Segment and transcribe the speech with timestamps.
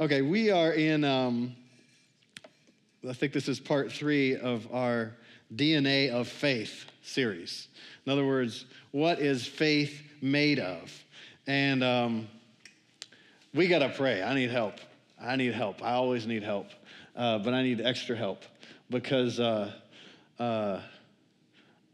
[0.00, 1.56] Okay, we are in, um,
[3.08, 5.16] I think this is part three of our
[5.52, 7.66] DNA of Faith series.
[8.06, 10.92] In other words, what is faith made of?
[11.48, 12.28] And um,
[13.52, 14.22] we got to pray.
[14.22, 14.74] I need help.
[15.20, 15.82] I need help.
[15.82, 16.68] I always need help,
[17.16, 18.44] uh, but I need extra help
[18.90, 19.72] because uh,
[20.38, 20.80] uh,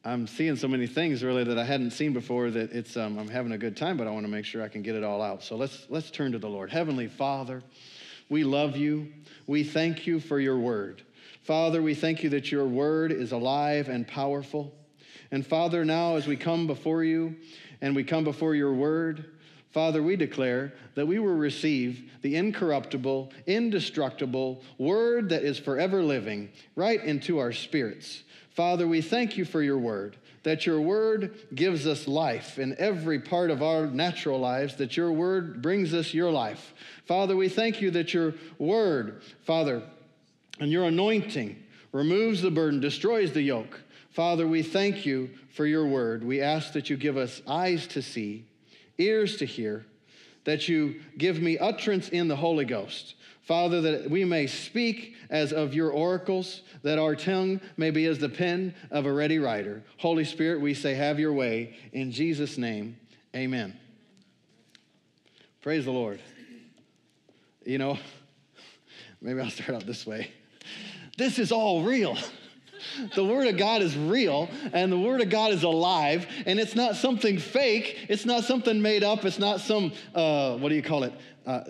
[0.04, 3.28] I'm seeing so many things really that I hadn't seen before that it's um, I'm
[3.28, 5.22] having a good time, but I want to make sure I can get it all
[5.22, 5.42] out.
[5.42, 6.70] So let's let's turn to the Lord.
[6.70, 7.62] Heavenly Father.
[8.28, 9.12] We love you.
[9.46, 11.02] We thank you for your word.
[11.42, 14.74] Father, we thank you that your word is alive and powerful.
[15.30, 17.36] And Father, now as we come before you
[17.80, 19.26] and we come before your word,
[19.72, 26.50] Father, we declare that we will receive the incorruptible, indestructible word that is forever living
[26.76, 28.22] right into our spirits.
[28.50, 33.18] Father, we thank you for your word, that your word gives us life in every
[33.18, 36.74] part of our natural lives, that your word brings us your life.
[37.06, 39.82] Father, we thank you that your word, Father,
[40.60, 43.80] and your anointing removes the burden, destroys the yoke.
[44.10, 46.22] Father, we thank you for your word.
[46.22, 48.44] We ask that you give us eyes to see,
[48.98, 49.86] ears to hear,
[50.44, 53.14] that you give me utterance in the Holy Ghost.
[53.44, 58.18] Father, that we may speak as of your oracles, that our tongue may be as
[58.18, 59.82] the pen of a ready writer.
[59.98, 61.76] Holy Spirit, we say, have your way.
[61.92, 62.96] In Jesus' name,
[63.36, 63.78] amen.
[65.60, 66.20] Praise the Lord.
[67.66, 67.98] You know,
[69.20, 70.30] maybe I'll start out this way.
[71.18, 72.16] This is all real.
[73.14, 76.74] The Word of God is real and the Word of God is alive and it's
[76.74, 78.06] not something fake.
[78.08, 79.24] It's not something made up.
[79.24, 81.12] It's not some, uh, what do you call it?
[81.46, 81.62] Uh,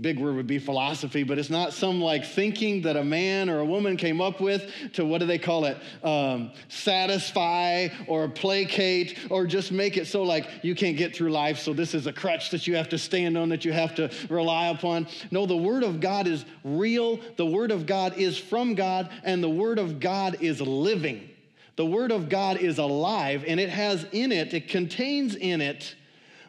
[0.00, 3.60] big word would be philosophy, but it's not some like thinking that a man or
[3.60, 5.78] a woman came up with to what do they call it?
[6.04, 11.58] Um, satisfy or placate or just make it so like you can't get through life.
[11.58, 14.10] So this is a crutch that you have to stand on, that you have to
[14.28, 15.06] rely upon.
[15.30, 17.18] No, the Word of God is real.
[17.36, 21.30] The Word of God is from God, and the Word of God is living.
[21.76, 25.94] The Word of God is alive, and it has in it, it contains in it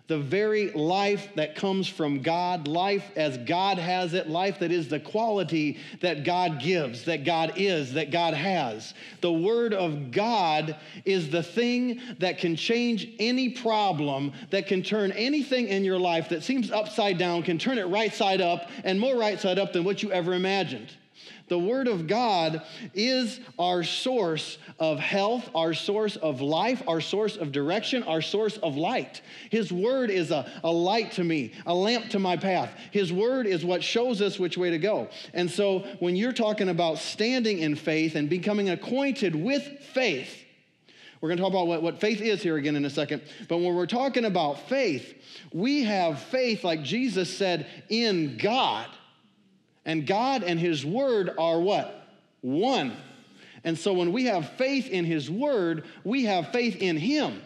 [0.08, 4.90] the very life that comes from God, life as God has it, life that is
[4.90, 8.94] the quality that God gives, that God is, that God has.
[9.22, 10.76] The Word of God
[11.06, 16.28] is the thing that can change any problem, that can turn anything in your life
[16.30, 19.72] that seems upside down, can turn it right side up, and more right side up
[19.72, 20.92] than what you ever imagined.
[21.54, 22.64] The Word of God
[22.96, 28.58] is our source of health, our source of life, our source of direction, our source
[28.58, 29.22] of light.
[29.52, 32.76] His Word is a, a light to me, a lamp to my path.
[32.90, 35.10] His Word is what shows us which way to go.
[35.36, 39.62] And so when you're talking about standing in faith and becoming acquainted with
[39.94, 40.36] faith,
[41.22, 43.22] we're going to talk about what, what faith is here again in a second.
[43.48, 45.22] But when we're talking about faith,
[45.54, 48.88] we have faith, like Jesus said, in God.
[49.86, 52.08] And God and His Word are what?
[52.42, 52.96] One.
[53.64, 57.42] And so when we have faith in His Word, we have faith in Him.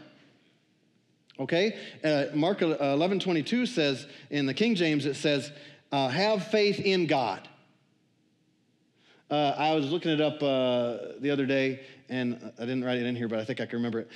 [1.40, 1.78] Okay?
[2.04, 5.52] Uh, Mark 11 22 says, in the King James, it says,
[5.92, 7.48] uh, have faith in God.
[9.30, 13.06] Uh, I was looking it up uh, the other day, and I didn't write it
[13.06, 14.10] in here, but I think I can remember it.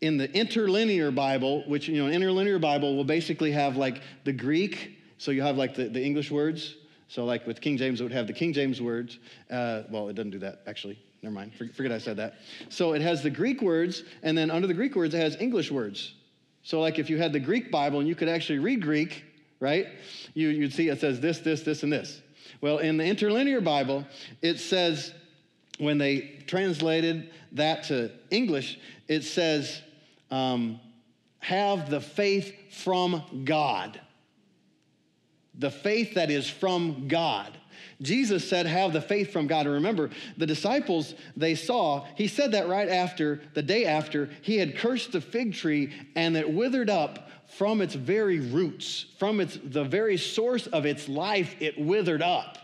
[0.00, 4.32] In the interlinear Bible, which, you know, an interlinear Bible will basically have like the
[4.32, 6.76] Greek, so you have like the, the English words,
[7.10, 9.18] so, like with King James, it would have the King James words.
[9.50, 10.96] Uh, well, it doesn't do that, actually.
[11.22, 11.52] Never mind.
[11.74, 12.36] Forget I said that.
[12.68, 15.72] So, it has the Greek words, and then under the Greek words, it has English
[15.72, 16.14] words.
[16.62, 19.24] So, like if you had the Greek Bible and you could actually read Greek,
[19.58, 19.88] right?
[20.34, 22.22] You, you'd see it says this, this, this, and this.
[22.60, 24.06] Well, in the interlinear Bible,
[24.40, 25.12] it says,
[25.78, 28.78] when they translated that to English,
[29.08, 29.82] it says,
[30.30, 30.78] um,
[31.40, 34.00] have the faith from God
[35.60, 37.56] the faith that is from God.
[38.02, 39.66] Jesus said, Have the faith from God.
[39.66, 44.56] And remember, the disciples, they saw, he said that right after, the day after, he
[44.56, 49.58] had cursed the fig tree and it withered up from its very roots, from its,
[49.62, 52.58] the very source of its life, it withered up.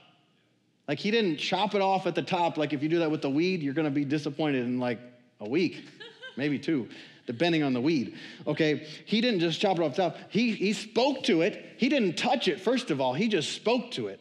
[0.89, 2.57] Like he didn't chop it off at the top.
[2.57, 5.01] Like if you do that with the weed, you're going to be disappointed in like
[5.41, 5.85] a week,
[6.37, 6.89] maybe two
[7.27, 8.17] depending on the weed.
[8.47, 10.17] Okay, he didn't just chop it off the top.
[10.29, 11.75] He, he spoke to it.
[11.77, 14.21] He didn't touch it, first of all, he just spoke to it.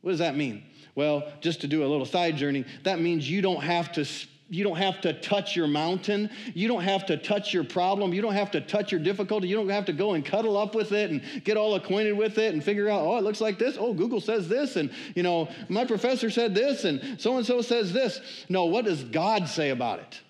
[0.00, 0.64] What does that mean?
[0.94, 4.04] Well, just to do a little side journey, that means you don't have to
[4.50, 6.28] you don't have to touch your mountain.
[6.52, 8.12] You don't have to touch your problem.
[8.12, 9.48] You don't have to touch your difficulty.
[9.48, 12.36] You don't have to go and cuddle up with it and get all acquainted with
[12.36, 13.76] it and figure out, oh, it looks like this.
[13.78, 14.76] Oh, Google says this.
[14.76, 18.20] And, you know, my professor said this and so and so says this.
[18.50, 20.20] No, what does God say about it?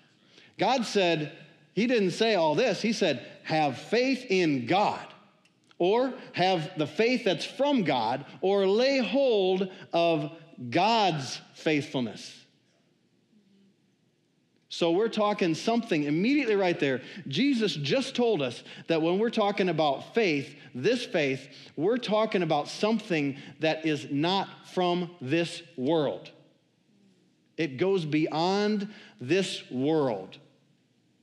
[0.57, 1.31] God said,
[1.73, 2.81] He didn't say all this.
[2.81, 5.05] He said, have faith in God.
[5.77, 10.31] or have the faith that's from God, or lay hold of
[10.69, 12.33] God's faithfulness.
[14.69, 17.01] So we're talking something immediately right there.
[17.27, 21.47] Jesus just told us that when we're talking about faith, this faith,
[21.77, 26.29] we're talking about something that is not from this world.
[27.57, 30.37] It goes beyond this world,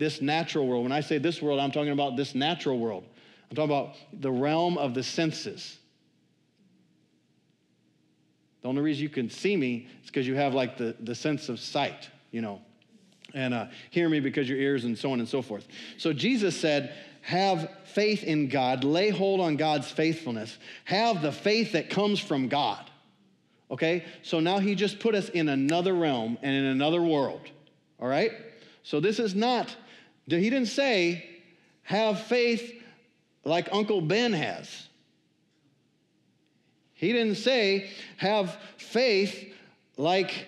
[0.02, 0.82] this natural world.
[0.82, 3.04] When I say this world, I'm talking about this natural world.
[3.50, 5.78] I'm talking about the realm of the senses.
[8.62, 11.48] The only reason you can see me is because you have like the, the sense
[11.48, 12.60] of sight, you know
[13.34, 15.66] and uh, hear me because your ears and so on and so forth.
[15.96, 21.72] So Jesus said, have faith in God, lay hold on God's faithfulness, have the faith
[21.72, 22.90] that comes from God.
[23.70, 24.04] Okay?
[24.22, 27.40] So now he just put us in another realm and in another world.
[28.00, 28.32] All right?
[28.82, 29.74] So this is not,
[30.38, 31.24] he didn't say,
[31.82, 32.72] have faith
[33.44, 34.88] like Uncle Ben has.
[36.94, 39.52] He didn't say, have faith
[39.96, 40.46] like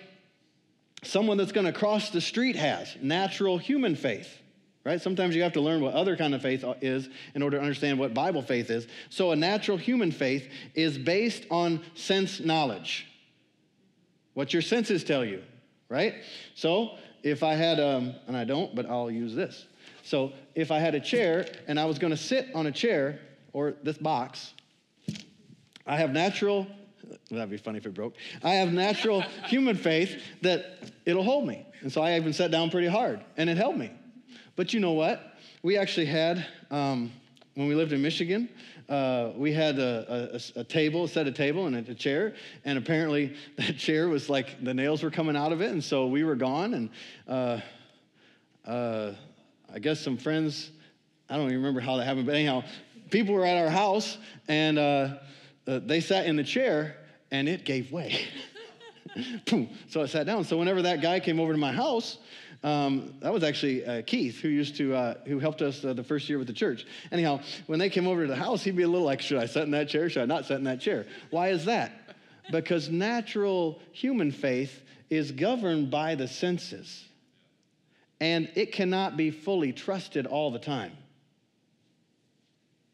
[1.03, 2.95] someone that's going to cross the street has.
[3.01, 4.41] Natural human faith
[4.83, 5.01] right?
[5.01, 7.97] Sometimes you have to learn what other kind of faith is in order to understand
[7.97, 8.87] what bible faith is.
[9.09, 13.07] So a natural human faith is based on sense knowledge.
[14.35, 15.41] What your senses tell you
[15.89, 16.15] right?
[16.53, 19.65] So if i had um, and i don't but i'll use this
[20.05, 23.19] so if i had a chair and i was going to sit on a chair
[23.51, 24.53] or this box
[25.85, 26.65] i have natural
[27.29, 28.15] That'd be funny if it broke.
[28.43, 31.65] I have natural human faith that it'll hold me.
[31.81, 33.91] And so I even sat down pretty hard, and it helped me.
[34.55, 35.37] But you know what?
[35.63, 37.11] We actually had, um,
[37.55, 38.49] when we lived in Michigan,
[38.87, 42.35] uh, we had a, a, a, table, a set of table, and a chair.
[42.63, 45.71] And apparently, that chair was like the nails were coming out of it.
[45.71, 46.73] And so we were gone.
[46.73, 46.89] And
[47.27, 47.59] uh,
[48.65, 49.13] uh,
[49.75, 50.71] I guess some friends,
[51.29, 52.63] I don't even remember how that happened, but anyhow,
[53.09, 54.17] people were at our house,
[54.47, 55.15] and uh,
[55.67, 56.95] uh, they sat in the chair,
[57.29, 58.25] and it gave way.
[59.89, 60.45] so I sat down.
[60.45, 62.19] So whenever that guy came over to my house,
[62.63, 66.05] um, that was actually uh, Keith, who used to, uh, who helped us uh, the
[66.05, 66.85] first year with the church.
[67.11, 69.45] Anyhow, when they came over to the house, he'd be a little like, should I
[69.45, 70.09] sit in that chair?
[70.09, 71.05] Should I not sit in that chair?
[71.31, 71.91] Why is that?
[72.49, 77.03] Because natural human faith is governed by the senses,
[78.19, 80.91] and it cannot be fully trusted all the time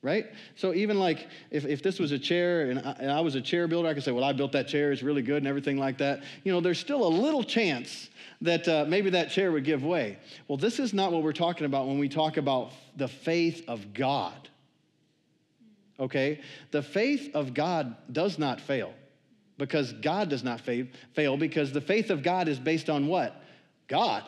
[0.01, 0.25] right?
[0.55, 3.41] So even like if, if this was a chair and I, and I, was a
[3.41, 5.77] chair builder, I could say, well, I built that chair, it's really good and everything
[5.77, 6.23] like that.
[6.43, 8.09] You know, there's still a little chance
[8.41, 10.17] that uh, maybe that chair would give way.
[10.47, 13.93] Well, this is not what we're talking about when we talk about the faith of
[13.93, 14.49] God.
[15.99, 16.41] Okay?
[16.71, 18.93] The faith of God does not fail
[19.59, 23.43] because God does not fail because the faith of God is based on what?
[23.87, 24.23] God.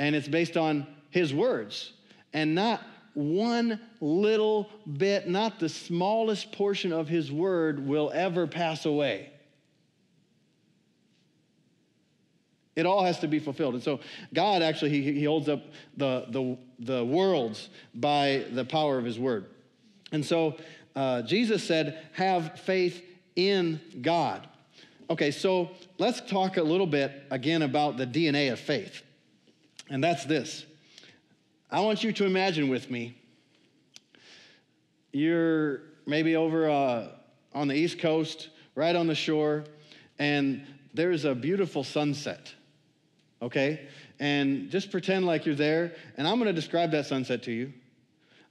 [0.00, 1.92] And it's based on his words
[2.32, 2.82] and not
[3.12, 9.30] one little bit, not the smallest portion of his word, will ever pass away.
[12.76, 13.74] It all has to be fulfilled.
[13.74, 14.00] And so
[14.32, 15.64] God actually, he, he holds up
[15.98, 19.50] the, the, the worlds by the power of his word.
[20.12, 20.56] And so
[20.96, 23.04] uh, Jesus said, have faith
[23.36, 24.48] in God.
[25.10, 29.02] Okay, so let's talk a little bit again about the DNA of faith.
[29.90, 30.64] And that's this
[31.70, 33.16] I want you to imagine with me
[35.12, 37.08] you're maybe over uh,
[37.52, 39.64] on the East Coast, right on the shore,
[40.20, 42.54] and there's a beautiful sunset,
[43.42, 43.88] okay?
[44.20, 47.72] And just pretend like you're there, and I'm gonna describe that sunset to you.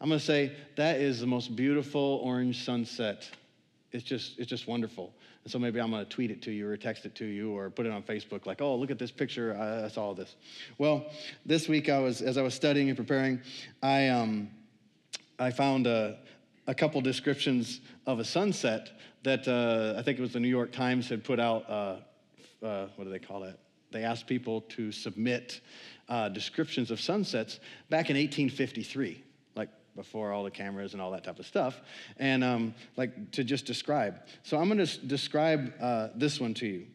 [0.01, 3.29] I'm gonna say, that is the most beautiful orange sunset.
[3.91, 5.13] It's just, it's just wonderful.
[5.43, 7.69] And so maybe I'm gonna tweet it to you or text it to you or
[7.69, 10.35] put it on Facebook, like, oh, look at this picture, I, I saw this.
[10.77, 11.05] Well,
[11.45, 13.41] this week I was, as I was studying and preparing,
[13.81, 14.49] I, um,
[15.39, 16.17] I found a,
[16.67, 18.91] a couple descriptions of a sunset
[19.23, 21.69] that uh, I think it was the New York Times had put out.
[21.69, 21.95] Uh,
[22.63, 23.57] uh, what do they call it?
[23.91, 25.61] They asked people to submit
[26.09, 29.23] uh, descriptions of sunsets back in 1853, like
[29.99, 31.81] before all the cameras and all that type of stuff,
[32.17, 34.15] and um, like to just describe.
[34.43, 36.85] So I'm going to describe uh, this one to you.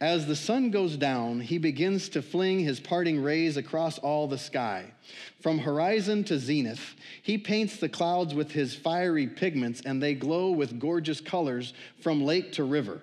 [0.00, 4.38] As the sun goes down, he begins to fling his parting rays across all the
[4.38, 4.92] sky.
[5.40, 10.50] From horizon to zenith, he paints the clouds with his fiery pigments, and they glow
[10.50, 13.02] with gorgeous colors from lake to river.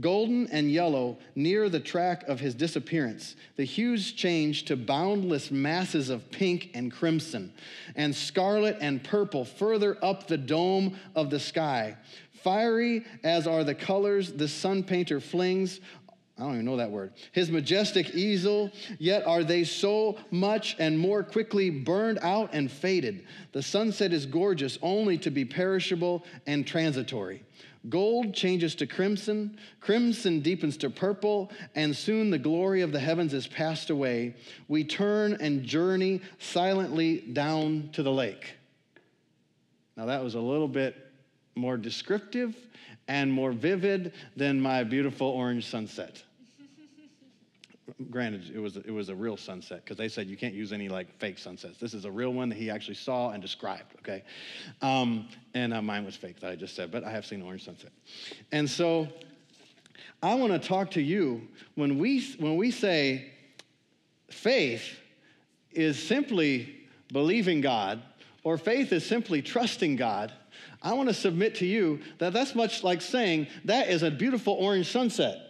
[0.00, 6.10] Golden and yellow near the track of his disappearance, the hues change to boundless masses
[6.10, 7.52] of pink and crimson,
[7.94, 11.96] and scarlet and purple further up the dome of the sky.
[12.42, 15.80] Fiery as are the colors the sun painter flings,
[16.36, 17.12] I don't even know that word.
[17.30, 23.24] His majestic easel, yet are they so much and more quickly burned out and faded.
[23.52, 27.44] The sunset is gorgeous, only to be perishable and transitory.
[27.88, 33.32] Gold changes to crimson, crimson deepens to purple, and soon the glory of the heavens
[33.32, 34.34] is passed away.
[34.66, 38.54] We turn and journey silently down to the lake.
[39.96, 40.96] Now, that was a little bit
[41.54, 42.56] more descriptive
[43.06, 46.23] and more vivid than my beautiful orange sunset.
[48.10, 50.88] Granted, it was, it was a real sunset because they said you can't use any
[50.88, 51.78] like fake sunsets.
[51.78, 54.24] This is a real one that he actually saw and described, okay?
[54.82, 57.64] Um, and uh, mine was fake that I just said, but I have seen orange
[57.64, 57.92] sunset.
[58.50, 59.08] And so
[60.22, 61.46] I want to talk to you
[61.76, 63.30] when we, when we say
[64.28, 64.98] faith
[65.70, 66.74] is simply
[67.12, 68.02] believing God
[68.42, 70.32] or faith is simply trusting God
[70.84, 74.52] I want to submit to you that that's much like saying that is a beautiful
[74.52, 75.43] orange sunset.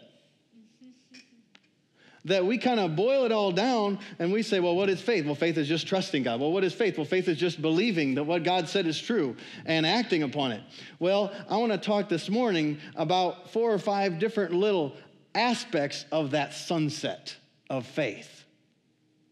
[2.25, 5.27] That we kind of boil it all down and we say, well, what is faith?
[5.27, 6.41] Well, faith is just trusting God.
[6.41, 6.97] Well, what is faith?
[6.97, 10.63] Well, faith is just believing that what God said is true and acting upon it.
[10.99, 14.97] Well, I want to talk this morning about four or five different little
[15.35, 17.37] aspects of that sunset
[17.69, 18.45] of faith,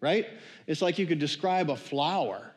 [0.00, 0.26] right?
[0.66, 2.51] It's like you could describe a flower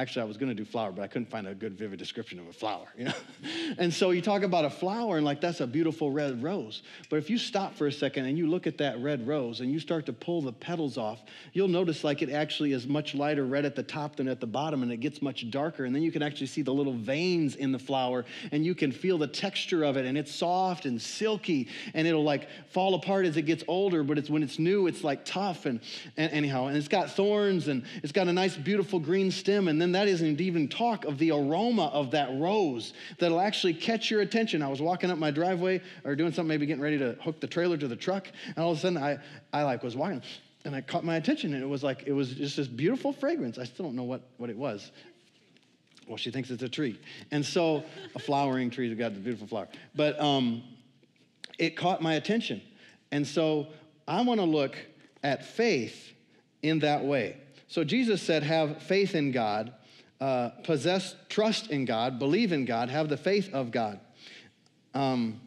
[0.00, 2.38] Actually, I was going to do flower, but I couldn't find a good, vivid description
[2.38, 2.86] of a flower.
[2.96, 3.12] You know?
[3.78, 6.80] and so you talk about a flower, and like that's a beautiful red rose.
[7.10, 9.70] But if you stop for a second and you look at that red rose and
[9.70, 13.44] you start to pull the petals off, you'll notice like it actually is much lighter
[13.44, 15.84] red at the top than at the bottom, and it gets much darker.
[15.84, 18.92] And then you can actually see the little veins in the flower, and you can
[18.92, 23.26] feel the texture of it, and it's soft and silky, and it'll like fall apart
[23.26, 24.02] as it gets older.
[24.02, 25.66] But it's when it's new, it's like tough.
[25.66, 25.80] And,
[26.16, 29.78] and anyhow, and it's got thorns, and it's got a nice, beautiful green stem, and
[29.78, 34.20] then that isn't even talk of the aroma of that rose that'll actually catch your
[34.20, 34.62] attention.
[34.62, 37.46] I was walking up my driveway or doing something, maybe getting ready to hook the
[37.46, 39.18] trailer to the truck, and all of a sudden I,
[39.52, 40.22] I like was walking
[40.64, 43.58] and it caught my attention and it was like it was just this beautiful fragrance.
[43.58, 44.90] I still don't know what, what it was.
[46.06, 46.98] Well, she thinks it's a tree.
[47.30, 49.68] And so a flowering tree has got the beautiful flower.
[49.94, 50.62] But um,
[51.58, 52.60] it caught my attention.
[53.12, 53.68] And so
[54.08, 54.76] I want to look
[55.22, 56.12] at faith
[56.62, 57.36] in that way.
[57.68, 59.72] So Jesus said, have faith in God
[60.20, 64.00] uh, possess trust in God, believe in God, have the faith of God.
[64.92, 65.40] Um,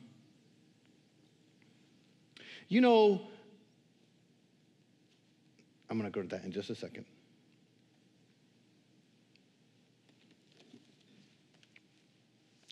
[2.68, 3.22] you know,
[5.90, 7.06] I'm going to go to that in just a second.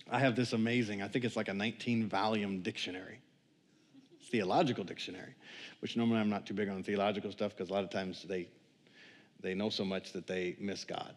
[0.10, 3.20] I have this amazing, I think it's like a 19 volume dictionary,
[4.32, 5.36] theological dictionary,
[5.80, 8.50] which normally I'm not too big on theological stuff because a lot of times they,
[9.40, 11.14] they know so much that they miss God.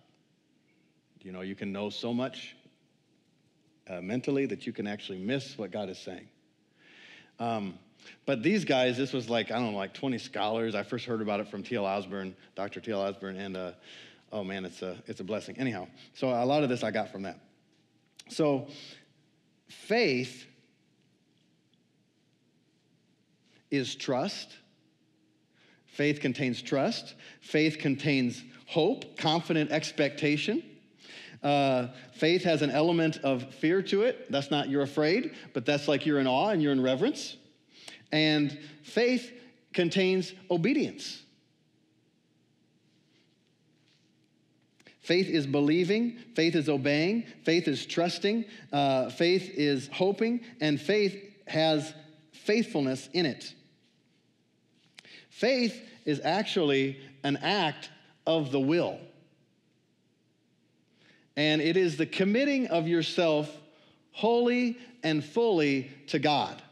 [1.24, 2.54] You know, you can know so much
[3.88, 6.28] uh, mentally that you can actually miss what God is saying.
[7.38, 7.78] Um,
[8.26, 10.74] but these guys, this was like, I don't know, like 20 scholars.
[10.74, 11.86] I first heard about it from T.L.
[11.86, 12.78] Osborn, Dr.
[12.80, 13.00] T.L.
[13.00, 13.72] Osborn, and uh,
[14.32, 15.56] oh man, it's a, it's a blessing.
[15.58, 17.38] Anyhow, so a lot of this I got from that.
[18.28, 18.68] So
[19.68, 20.46] faith
[23.70, 24.58] is trust.
[25.86, 27.14] Faith contains trust.
[27.40, 30.62] Faith contains hope, confident expectation.
[31.44, 34.32] Uh, faith has an element of fear to it.
[34.32, 37.36] That's not you're afraid, but that's like you're in awe and you're in reverence.
[38.10, 39.30] And faith
[39.74, 41.20] contains obedience.
[45.00, 51.22] Faith is believing, faith is obeying, faith is trusting, uh, faith is hoping, and faith
[51.46, 51.92] has
[52.32, 53.52] faithfulness in it.
[55.28, 57.90] Faith is actually an act
[58.26, 58.98] of the will
[61.36, 63.50] and it is the committing of yourself
[64.12, 66.62] wholly and fully to God.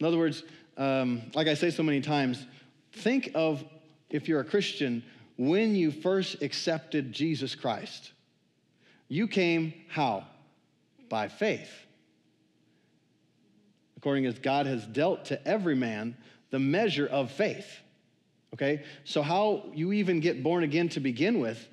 [0.00, 0.44] In other words,
[0.76, 2.46] um, like I say so many times,
[2.92, 3.64] think of
[4.10, 5.02] if you're a Christian
[5.36, 8.12] when you first accepted Jesus Christ.
[9.08, 10.24] You came how?
[11.08, 11.70] By faith.
[13.96, 16.16] According as God has dealt to every man
[16.50, 17.80] the measure of faith.
[18.54, 18.84] Okay?
[19.04, 21.68] So, how you even get born again to begin with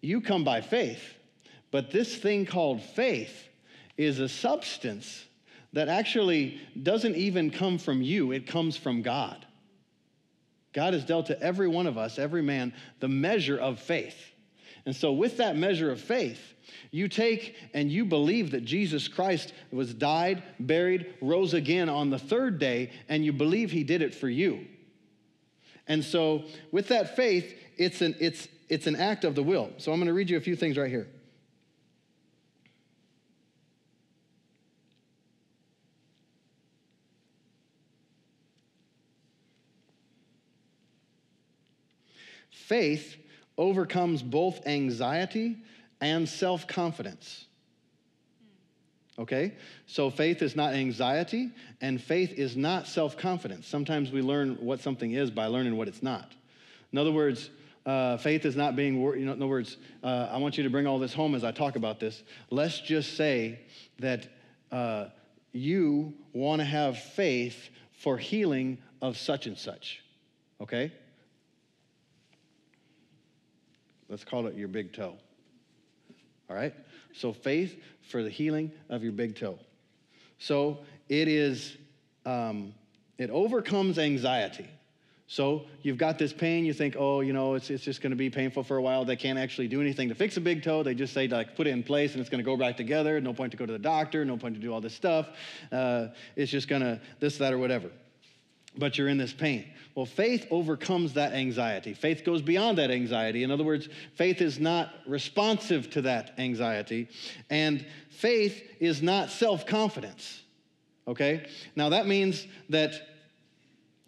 [0.00, 1.02] you come by faith.
[1.70, 3.48] But this thing called faith
[3.96, 5.24] is a substance
[5.72, 9.44] that actually doesn't even come from you, it comes from God.
[10.72, 14.16] God has dealt to every one of us, every man, the measure of faith.
[14.84, 16.54] And so, with that measure of faith,
[16.90, 22.18] you take and you believe that Jesus Christ was died, buried, rose again on the
[22.18, 24.66] third day, and you believe he did it for you.
[25.88, 29.70] And so, with that faith, it's an, it's, it's an act of the will.
[29.78, 31.06] So I'm going to read you a few things right here.
[42.50, 43.16] Faith
[43.56, 45.56] overcomes both anxiety
[46.00, 47.44] and self confidence.
[49.18, 49.54] Okay?
[49.86, 53.66] So faith is not anxiety, and faith is not self confidence.
[53.66, 56.32] Sometimes we learn what something is by learning what it's not.
[56.92, 57.50] In other words,
[57.86, 60.70] uh, faith is not being, you know, in other words, uh, I want you to
[60.70, 62.24] bring all this home as I talk about this.
[62.50, 63.60] Let's just say
[64.00, 64.26] that
[64.72, 65.06] uh,
[65.52, 70.02] you want to have faith for healing of such and such.
[70.60, 70.92] Okay?
[74.08, 75.14] Let's call it your big toe.
[76.50, 76.74] All right?
[77.12, 79.58] So, faith for the healing of your big toe.
[80.38, 80.78] So,
[81.08, 81.76] it is,
[82.24, 82.74] um,
[83.16, 84.68] it overcomes anxiety.
[85.28, 88.16] So you've got this pain, you think, oh, you know, it's, it's just going to
[88.16, 89.04] be painful for a while.
[89.04, 90.84] They can't actually do anything to fix a big toe.
[90.84, 93.20] They just say, like, put it in place and it's going to go back together.
[93.20, 95.28] No point to go to the doctor, no point to do all this stuff.
[95.72, 97.90] Uh, it's just going to this, that, or whatever.
[98.78, 99.66] But you're in this pain.
[99.96, 101.94] Well, faith overcomes that anxiety.
[101.94, 103.42] Faith goes beyond that anxiety.
[103.42, 107.08] In other words, faith is not responsive to that anxiety.
[107.50, 110.42] And faith is not self confidence.
[111.08, 111.48] Okay?
[111.74, 112.94] Now, that means that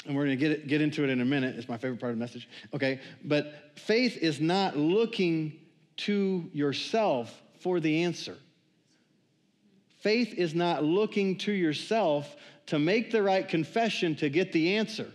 [0.08, 1.54] and we're going to get, get into it in a minute.
[1.56, 2.48] It's my favorite part of the message.
[2.74, 5.60] Okay, but faith is not looking
[5.98, 8.36] to yourself for the answer.
[10.00, 12.36] Faith is not looking to yourself
[12.66, 15.10] to make the right confession to get the answer.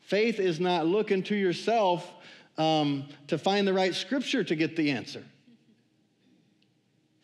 [0.00, 2.08] Faith is not looking to yourself
[2.58, 5.24] um, to find the right scripture to get the answer.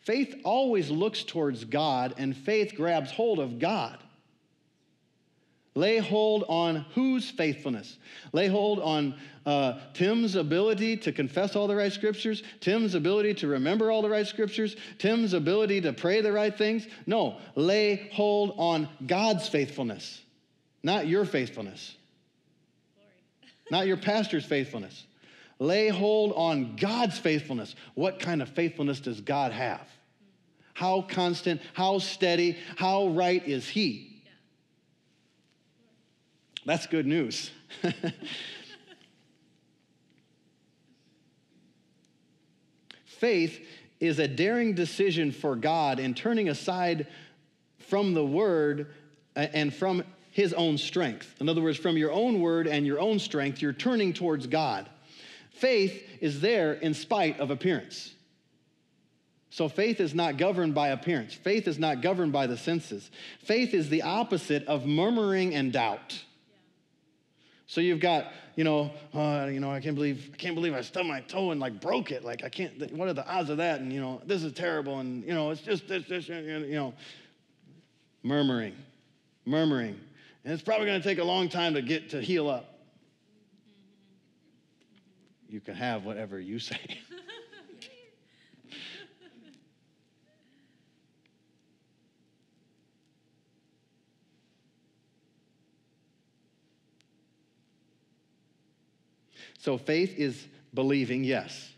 [0.01, 4.02] Faith always looks towards God, and faith grabs hold of God.
[5.75, 7.97] Lay hold on whose faithfulness?
[8.31, 9.15] Lay hold on
[9.45, 14.09] uh, Tim's ability to confess all the right scriptures, Tim's ability to remember all the
[14.09, 16.87] right scriptures, Tim's ability to pray the right things.
[17.07, 20.21] No, lay hold on God's faithfulness,
[20.83, 21.95] not your faithfulness,
[23.71, 25.05] not your pastor's faithfulness.
[25.57, 27.75] Lay hold on God's faithfulness.
[27.95, 29.87] What kind of faithfulness does God have?
[30.73, 34.12] How constant, how steady, how right is He?
[36.65, 37.51] That's good news.
[43.05, 43.59] Faith
[43.99, 47.07] is a daring decision for God in turning aside
[47.79, 48.93] from the word
[49.35, 51.33] uh, and from his own strength.
[51.39, 54.89] In other words, from your own word and your own strength, you're turning towards God.
[55.51, 58.13] Faith is there in spite of appearance.
[59.51, 61.35] So faith is not governed by appearance.
[61.35, 63.11] Faith is not governed by the senses.
[63.43, 66.23] Faith is the opposite of murmuring and doubt.
[67.73, 70.81] So you've got, you know, uh, you know, I can't believe, I can't believe I
[70.81, 72.23] stubbed my toe and like broke it.
[72.23, 72.91] Like I can't.
[72.95, 73.81] What are the odds of that?
[73.81, 74.99] And you know, this is terrible.
[74.99, 76.93] And you know, it's just this, this, you know,
[78.21, 78.75] murmuring,
[79.47, 79.99] murmuring,
[80.43, 82.77] and it's probably going to take a long time to get to heal up.
[85.49, 86.77] You can have whatever you say.
[99.63, 101.71] So faith is believing, yes.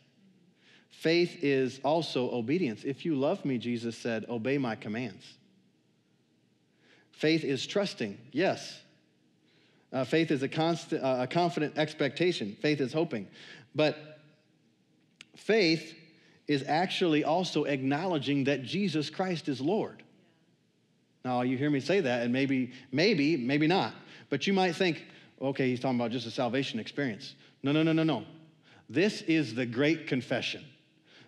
[0.90, 2.84] Faith is also obedience.
[2.84, 5.24] If you love me, Jesus said, obey my commands.
[7.12, 8.80] Faith is trusting, yes.
[9.94, 12.58] Uh, faith is a, constant, uh, a confident expectation.
[12.60, 13.28] Faith is hoping.
[13.76, 14.20] But
[15.36, 15.94] faith
[16.48, 20.02] is actually also acknowledging that Jesus Christ is Lord.
[21.24, 23.94] Now, you hear me say that, and maybe, maybe, maybe not.
[24.32, 25.04] But you might think,
[25.40, 27.36] okay, he's talking about just a salvation experience.
[27.66, 28.26] No, no, no, no, no.
[28.92, 30.64] This is the great confession.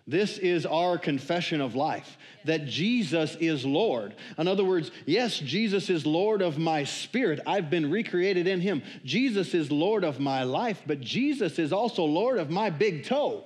[0.06, 4.14] This is our confession of life that Jesus is Lord.
[4.38, 7.40] In other words, yes, Jesus is Lord of my spirit.
[7.44, 8.84] I've been recreated in Him.
[9.04, 13.42] Jesus is Lord of my life, but Jesus is also Lord of my big toe.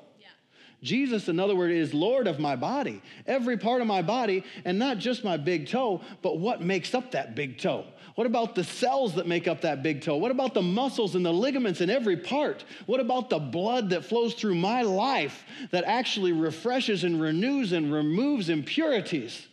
[0.82, 4.78] Jesus, in other words, is Lord of my body, every part of my body, and
[4.78, 7.86] not just my big toe, but what makes up that big toe.
[8.14, 10.16] What about the cells that make up that big toe?
[10.16, 12.64] What about the muscles and the ligaments in every part?
[12.86, 17.92] What about the blood that flows through my life that actually refreshes and renews and
[17.92, 19.46] removes impurities?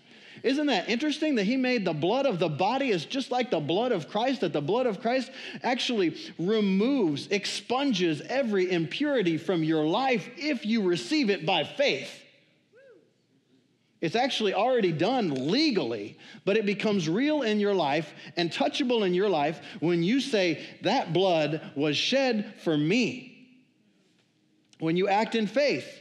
[0.43, 3.59] Isn't that interesting that he made the blood of the body is just like the
[3.59, 5.31] blood of Christ, that the blood of Christ
[5.63, 12.09] actually removes, expunges every impurity from your life if you receive it by faith.
[14.01, 19.13] It's actually already done legally, but it becomes real in your life and touchable in
[19.13, 23.25] your life when you say, That blood was shed for me.
[24.79, 25.99] When you act in faith.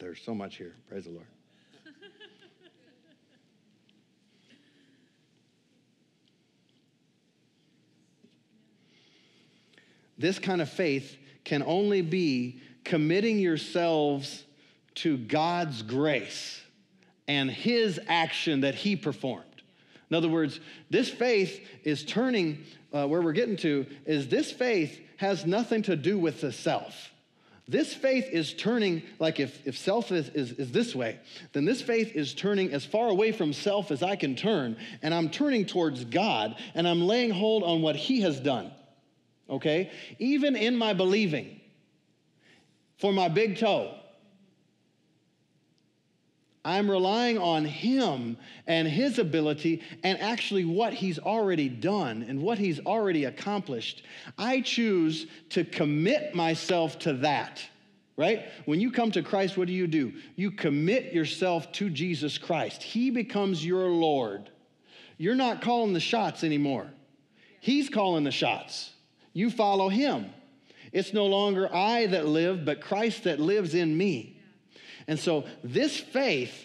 [0.00, 0.74] There's so much here.
[0.88, 1.26] Praise the Lord.
[10.18, 14.44] This kind of faith can only be committing yourselves
[14.96, 16.60] to God's grace
[17.28, 19.44] and His action that He performed.
[20.10, 25.00] In other words, this faith is turning, uh, where we're getting to, is this faith
[25.16, 27.10] has nothing to do with the self.
[27.68, 31.18] This faith is turning, like if, if self is, is, is this way,
[31.52, 35.12] then this faith is turning as far away from self as I can turn, and
[35.12, 38.70] I'm turning towards God, and I'm laying hold on what He has done.
[39.48, 39.90] Okay?
[40.18, 41.60] Even in my believing,
[42.98, 43.94] for my big toe,
[46.66, 52.58] I'm relying on Him and His ability and actually what He's already done and what
[52.58, 54.02] He's already accomplished.
[54.36, 57.62] I choose to commit myself to that,
[58.16, 58.46] right?
[58.64, 60.14] When you come to Christ, what do you do?
[60.34, 62.82] You commit yourself to Jesus Christ.
[62.82, 64.50] He becomes your Lord.
[65.18, 66.90] You're not calling the shots anymore,
[67.60, 68.90] He's calling the shots.
[69.36, 70.30] You follow Him.
[70.92, 74.40] It's no longer I that live, but Christ that lives in me.
[75.06, 76.64] And so this faith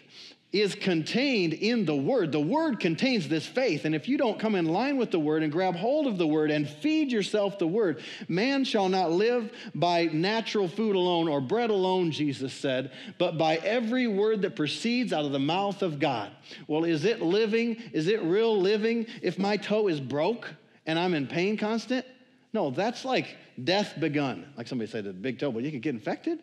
[0.54, 2.32] is contained in the Word.
[2.32, 3.84] The Word contains this faith.
[3.84, 6.26] And if you don't come in line with the Word and grab hold of the
[6.26, 11.42] Word and feed yourself the Word, man shall not live by natural food alone or
[11.42, 16.00] bread alone, Jesus said, but by every word that proceeds out of the mouth of
[16.00, 16.32] God.
[16.68, 17.84] Well, is it living?
[17.92, 20.54] Is it real living if my toe is broke
[20.86, 22.06] and I'm in pain constant?
[22.54, 24.46] No, that's like death begun.
[24.58, 26.40] Like somebody said, the big toe, but you could get infected.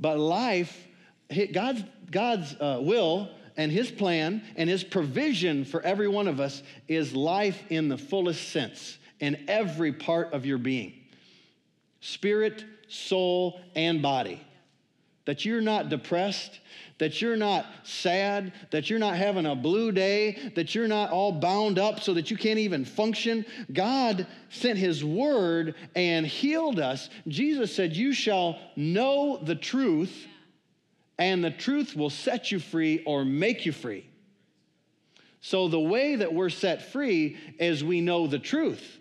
[0.00, 0.86] But life,
[1.52, 6.62] God's, God's uh, will and His plan and His provision for every one of us
[6.86, 10.94] is life in the fullest sense in every part of your being
[12.00, 14.40] spirit, soul, and body.
[15.28, 16.58] That you're not depressed,
[16.96, 21.32] that you're not sad, that you're not having a blue day, that you're not all
[21.32, 23.44] bound up so that you can't even function.
[23.70, 27.10] God sent His word and healed us.
[27.28, 30.26] Jesus said, You shall know the truth,
[31.18, 34.08] and the truth will set you free or make you free.
[35.42, 38.96] So, the way that we're set free is we know the truth.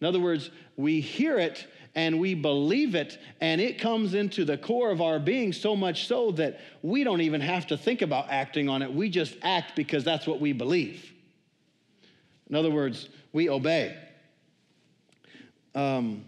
[0.00, 4.56] In other words, we hear it and we believe it, and it comes into the
[4.56, 8.30] core of our being so much so that we don't even have to think about
[8.30, 8.92] acting on it.
[8.92, 11.12] We just act because that's what we believe.
[12.48, 13.96] In other words, we obey.
[15.74, 16.24] Um,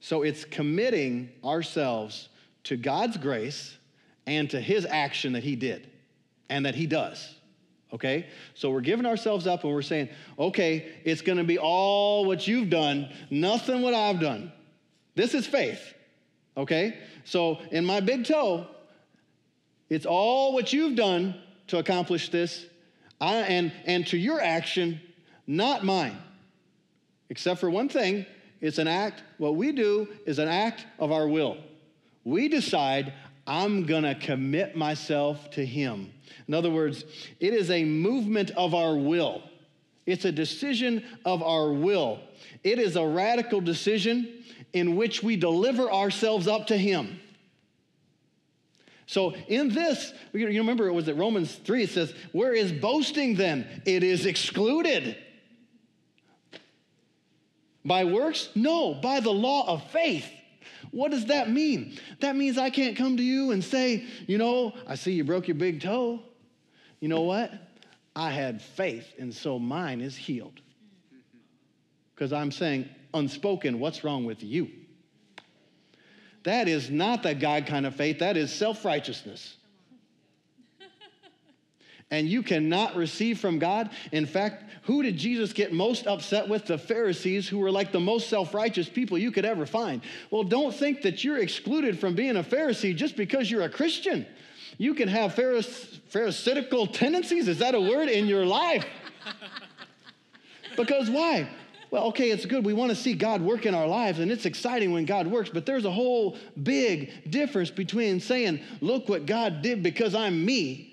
[0.00, 2.28] so it's committing ourselves
[2.64, 3.76] to God's grace
[4.26, 5.88] and to his action that he did
[6.50, 7.34] and that he does.
[7.92, 8.26] Okay?
[8.54, 12.70] So we're giving ourselves up and we're saying, okay, it's to be all what you've
[12.70, 14.52] done, nothing what I've done.
[15.14, 15.94] This is faith.
[16.56, 16.98] Okay?
[17.24, 18.66] So in my big toe,
[19.88, 21.34] it's all what you've done
[21.68, 22.66] to accomplish this,
[23.20, 25.00] I, and, and to your action,
[25.46, 26.16] not mine.
[27.30, 28.26] Except for one thing,
[28.60, 31.56] it's an act, what we do is an act of our will
[32.28, 33.14] we decide,
[33.46, 36.12] I'm gonna commit myself to Him.
[36.46, 37.04] In other words,
[37.40, 39.42] it is a movement of our will.
[40.04, 42.20] It's a decision of our will.
[42.62, 47.18] It is a radical decision in which we deliver ourselves up to Him.
[49.06, 53.36] So, in this, you remember it was at Romans 3, it says, Where is boasting
[53.36, 53.82] then?
[53.86, 55.16] It is excluded.
[57.86, 58.50] By works?
[58.54, 60.28] No, by the law of faith.
[60.98, 61.96] What does that mean?
[62.18, 65.46] That means I can't come to you and say, you know, I see you broke
[65.46, 66.20] your big toe.
[66.98, 67.52] You know what?
[68.16, 70.60] I had faith, and so mine is healed.
[72.12, 74.70] Because I'm saying, unspoken, what's wrong with you?
[76.42, 79.54] That is not the God kind of faith, that is self righteousness
[82.10, 83.90] and you cannot receive from God.
[84.12, 86.66] In fact, who did Jesus get most upset with?
[86.66, 90.00] The Pharisees, who were like the most self righteous people you could ever find.
[90.30, 94.26] Well, don't think that you're excluded from being a Pharisee just because you're a Christian.
[94.78, 98.86] You can have pharisaical tendencies, is that a word, in your life?
[100.76, 101.48] Because why?
[101.90, 102.64] Well, okay, it's good.
[102.64, 105.50] We want to see God work in our lives, and it's exciting when God works,
[105.50, 110.87] but there's a whole big difference between saying, Look what God did because I'm me,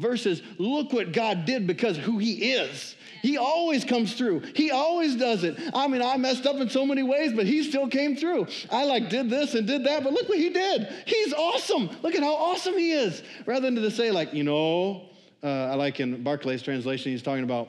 [0.00, 2.96] versus look what God did because who He is.
[3.22, 4.40] He always comes through.
[4.54, 5.58] He always does it.
[5.74, 8.46] I mean, I messed up in so many ways, but he still came through.
[8.70, 10.88] I like did this and did that, but look what he did.
[11.06, 11.90] He's awesome.
[12.02, 13.22] Look at how awesome he is.
[13.46, 15.10] Rather than to say like, you know,
[15.42, 17.68] uh, I like in Barclay's translation, he's talking about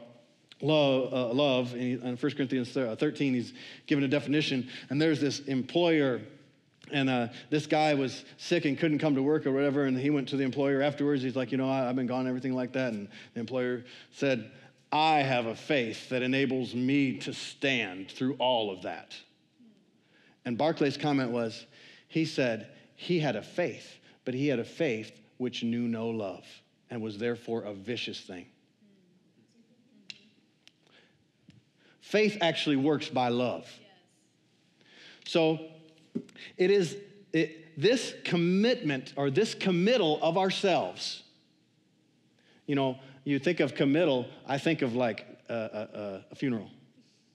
[0.61, 1.73] love, uh, love.
[1.73, 3.53] And in 1 Corinthians uh, 13, he's
[3.87, 4.69] given a definition.
[4.89, 6.21] And there's this employer
[6.91, 10.09] and uh, this guy was sick and couldn't come to work or whatever and he
[10.09, 11.23] went to the employer afterwards.
[11.23, 12.93] He's like you know I, have been gone everything like that.
[12.93, 14.51] And the employer said
[14.91, 19.15] i have a faith that enables me to stand through all of that.
[20.45, 21.65] And barclay's comment was
[22.07, 26.45] he said he had a faith but he had a faith which knew no love
[26.89, 28.45] and was therefore a vicious thing.
[32.01, 33.65] Faith actually works by love.
[35.25, 35.59] So
[36.57, 36.95] it is
[37.33, 41.23] it, this commitment or this committal of ourselves.
[42.67, 46.69] You know, you think of committal, I think of like a, a, a funeral,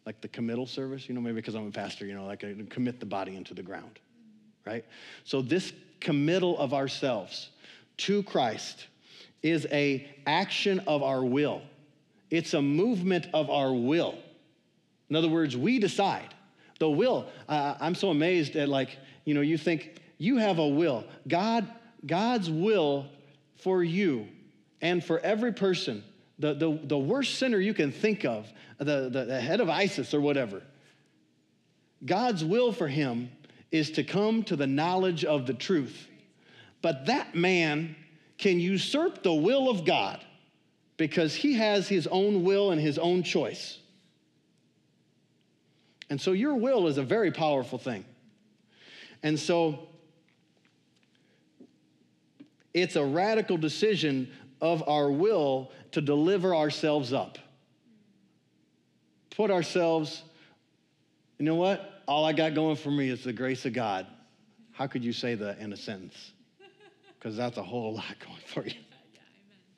[0.05, 2.55] like the committal service, you know, maybe because I'm a pastor, you know, like I
[2.69, 3.99] commit the body into the ground,
[4.65, 4.85] right?
[5.25, 7.51] So this committal of ourselves
[7.99, 8.87] to Christ
[9.43, 11.63] is a action of our will.
[12.31, 14.17] It's a movement of our will.
[15.09, 16.35] In other words, we decide.
[16.79, 21.05] The will, I'm so amazed at like, you know, you think you have a will.
[21.27, 21.67] God,
[22.05, 23.07] God's will
[23.57, 24.29] for you
[24.83, 26.05] and for every person,
[26.39, 28.47] the, the, the worst sinner you can think of,
[28.79, 30.63] the, the, the head of ISIS or whatever,
[32.05, 33.31] God's will for him
[33.73, 36.09] is to come to the knowledge of the truth.
[36.83, 37.97] But that man
[38.39, 40.21] can usurp the will of God
[40.97, 43.79] because he has his own will and his own choice.
[46.09, 48.05] And so your will is a very powerful thing.
[49.23, 49.89] And so
[52.75, 57.39] it's a radical decision of our will to deliver ourselves up.
[59.31, 60.23] Put ourselves,
[61.39, 62.03] you know what?
[62.07, 64.07] All I got going for me is the grace of God.
[64.73, 66.33] How could you say that in a sentence?
[67.19, 68.81] Because that's a whole lot going for you.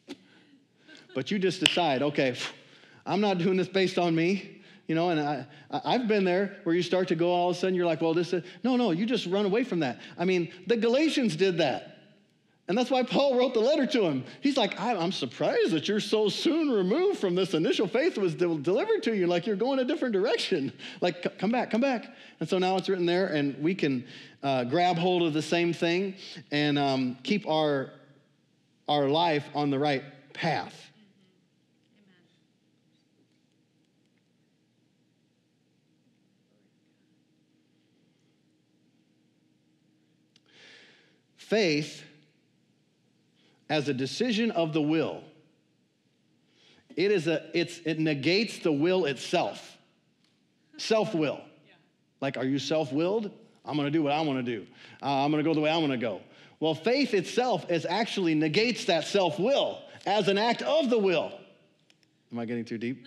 [1.15, 2.37] But you just decide, okay,
[3.05, 4.58] I'm not doing this based on me.
[4.89, 7.59] You know, and I, I've been there where you start to go all of a
[7.59, 10.01] sudden, you're like, well, this is, no, no, you just run away from that.
[10.19, 11.99] I mean, the Galatians did that.
[12.69, 14.25] And that's why Paul wrote the letter to him.
[14.43, 18.35] He's like, I'm surprised that you're so soon removed from this initial faith that was
[18.35, 19.27] delivered to you.
[19.27, 20.73] Like you're going a different direction.
[21.01, 22.13] Like, come back, come back.
[22.41, 24.05] And so now it's written there, and we can
[24.43, 26.17] uh, grab hold of the same thing
[26.51, 27.93] and um, keep our,
[28.89, 30.88] our life on the right path.
[41.49, 42.05] Faith
[43.71, 45.23] as a decision of the will.
[46.95, 49.79] It is a, it's, it negates the will itself.
[50.77, 51.41] Self-will.
[51.67, 51.73] Yeah.
[52.21, 53.31] Like, are you self-willed?
[53.65, 54.67] I'm gonna do what I wanna do.
[55.03, 56.21] Uh, I'm gonna go the way I wanna go.
[56.61, 61.33] Well, faith itself is actually negates that self-will as an act of the will.
[62.31, 63.07] Am I getting too deep?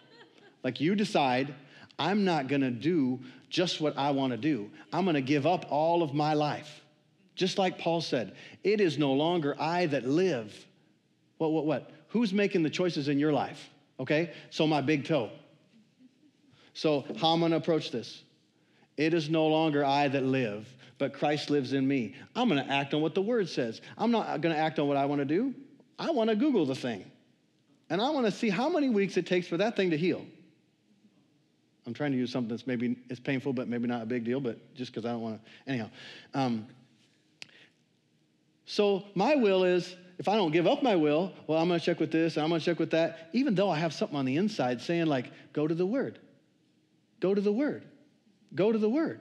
[0.62, 1.54] like you decide,
[1.98, 4.70] I'm not gonna do just what I wanna do.
[4.92, 6.82] I'm gonna give up all of my life.
[7.34, 10.54] Just like Paul said, it is no longer I that live.
[11.38, 11.90] What, what, what?
[12.08, 13.70] Who's making the choices in your life?
[13.98, 14.32] Okay?
[14.50, 15.30] So my big toe.
[16.74, 18.22] So, how I'm gonna approach this?
[18.96, 20.68] It is no longer I that live,
[20.98, 22.14] but Christ lives in me.
[22.34, 23.80] I'm gonna act on what the word says.
[23.98, 25.54] I'm not gonna act on what I wanna do.
[25.98, 27.04] I wanna Google the thing.
[27.90, 30.24] And I wanna see how many weeks it takes for that thing to heal.
[31.86, 34.40] I'm trying to use something that's maybe it's painful, but maybe not a big deal,
[34.40, 35.40] but just because I don't wanna.
[35.66, 35.90] Anyhow.
[36.32, 36.66] Um,
[38.64, 41.84] so my will is if I don't give up my will, well, I'm going to
[41.84, 44.16] check with this and I'm going to check with that, even though I have something
[44.16, 46.18] on the inside saying, like, go to the Word.
[47.18, 47.84] Go to the Word.
[48.54, 49.20] Go to the Word.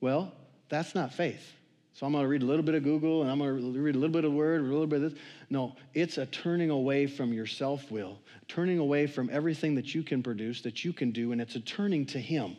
[0.00, 0.32] Well,
[0.68, 1.52] that's not faith.
[1.92, 3.94] So I'm going to read a little bit of Google and I'm going to read
[3.94, 5.20] a little bit of Word, a little bit of this.
[5.50, 10.02] No, it's a turning away from your self will, turning away from everything that you
[10.02, 12.56] can produce, that you can do, and it's a turning to Him.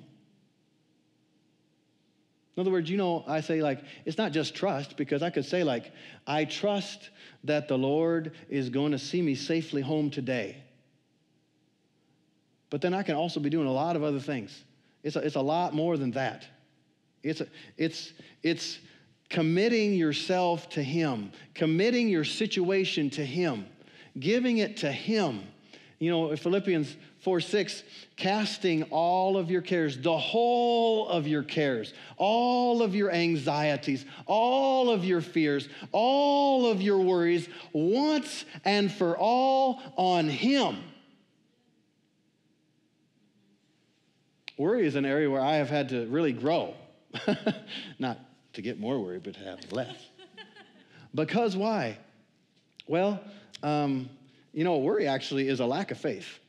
[2.55, 5.45] In other words, you know, I say like, it's not just trust, because I could
[5.45, 5.91] say like,
[6.27, 7.09] I trust
[7.45, 10.57] that the Lord is going to see me safely home today.
[12.69, 14.63] But then I can also be doing a lot of other things.
[15.03, 16.45] It's a, it's a lot more than that.
[17.23, 18.79] It's, a, it's, it's
[19.29, 23.65] committing yourself to Him, committing your situation to Him,
[24.19, 25.43] giving it to Him.
[25.99, 27.83] You know, Philippians 4 6,
[28.15, 34.89] casting all of your cares, the whole of your cares, all of your anxieties, all
[34.89, 40.77] of your fears, all of your worries, once and for all on Him.
[44.57, 46.73] Worry is an area where I have had to really grow.
[47.99, 48.19] Not
[48.53, 49.95] to get more worry, but to have less.
[51.15, 51.97] because why?
[52.87, 53.21] Well,
[53.63, 54.09] um,
[54.53, 56.39] you know, worry actually is a lack of faith.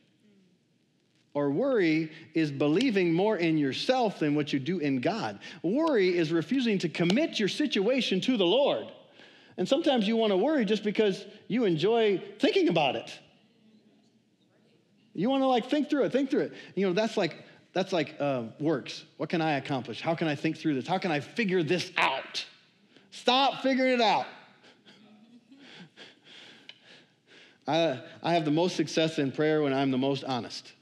[1.33, 5.39] Or worry is believing more in yourself than what you do in God.
[5.63, 8.87] Worry is refusing to commit your situation to the Lord.
[9.57, 13.17] And sometimes you want to worry just because you enjoy thinking about it.
[15.13, 16.53] You want to like think through it, think through it.
[16.75, 19.05] You know, that's like that's like uh, works.
[19.17, 20.01] What can I accomplish?
[20.01, 20.87] How can I think through this?
[20.87, 22.45] How can I figure this out?
[23.11, 24.25] Stop figuring it out.
[27.67, 30.73] I, I have the most success in prayer when I'm the most honest.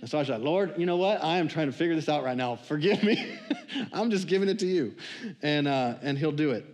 [0.00, 1.22] And so I was like, Lord, you know what?
[1.22, 2.56] I am trying to figure this out right now.
[2.56, 3.38] Forgive me.
[3.92, 4.94] I'm just giving it to you.
[5.42, 6.64] And, uh, and he'll do it.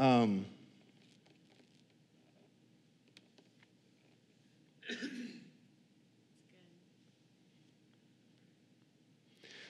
[0.00, 0.46] Um,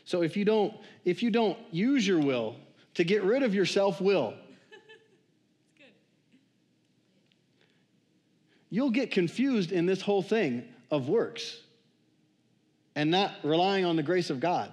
[0.04, 2.56] so if you don't if you don't use your will
[2.94, 4.34] to get rid of your self-will
[8.70, 11.61] you'll get confused in this whole thing of works
[12.94, 14.70] and not relying on the grace of God.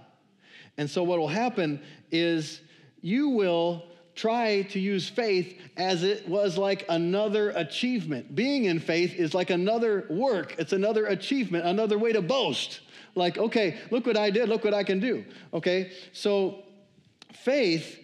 [0.77, 2.61] And so, what will happen is
[3.01, 3.83] you will
[4.15, 8.35] try to use faith as it was like another achievement.
[8.35, 12.81] Being in faith is like another work, it's another achievement, another way to boast.
[13.15, 15.23] Like, okay, look what I did, look what I can do.
[15.53, 16.63] Okay, so
[17.33, 17.97] faith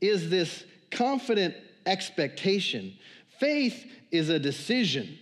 [0.00, 1.54] is this confident
[1.84, 2.96] expectation,
[3.38, 5.18] faith is a decision.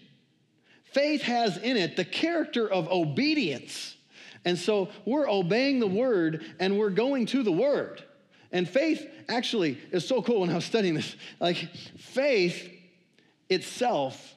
[0.93, 3.96] Faith has in it the character of obedience.
[4.47, 8.03] And so we're obeying the word and we're going to the word.
[8.53, 11.17] And faith actually is so cool when I was studying this.
[11.41, 12.73] Like, faith
[13.51, 14.37] itself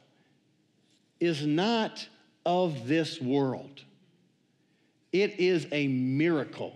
[1.20, 2.08] is not
[2.46, 3.84] of this world,
[5.14, 6.74] it is a miracle.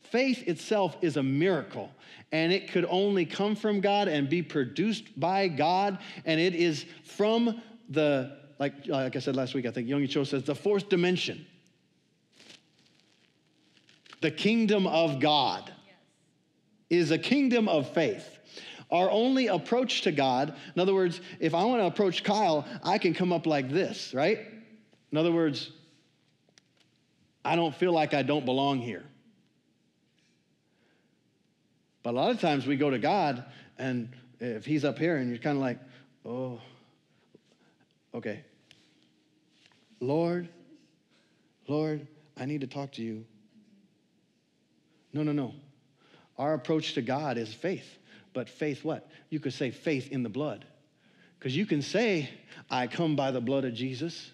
[0.00, 1.90] Faith itself is a miracle,
[2.30, 6.86] and it could only come from God and be produced by God, and it is
[7.04, 10.88] from the, like, like I said last week, I think Yonggi Cho says, the fourth
[10.88, 11.44] dimension
[14.26, 15.72] the kingdom of God
[16.90, 18.28] is a kingdom of faith.
[18.90, 22.98] Our only approach to God, in other words, if I want to approach Kyle, I
[22.98, 24.40] can come up like this, right?
[25.12, 25.70] In other words,
[27.44, 29.04] I don't feel like I don't belong here.
[32.02, 33.44] But a lot of times we go to God,
[33.78, 34.08] and
[34.40, 35.78] if He's up here, and you're kind of like,
[36.24, 36.60] oh,
[38.12, 38.44] okay.
[40.00, 40.48] Lord,
[41.68, 43.24] Lord, I need to talk to you.
[45.16, 45.54] No, no, no.
[46.36, 47.86] Our approach to God is faith.
[48.34, 49.10] But faith what?
[49.30, 50.66] You could say faith in the blood.
[51.38, 52.28] Because you can say,
[52.70, 54.30] I come by the blood of Jesus,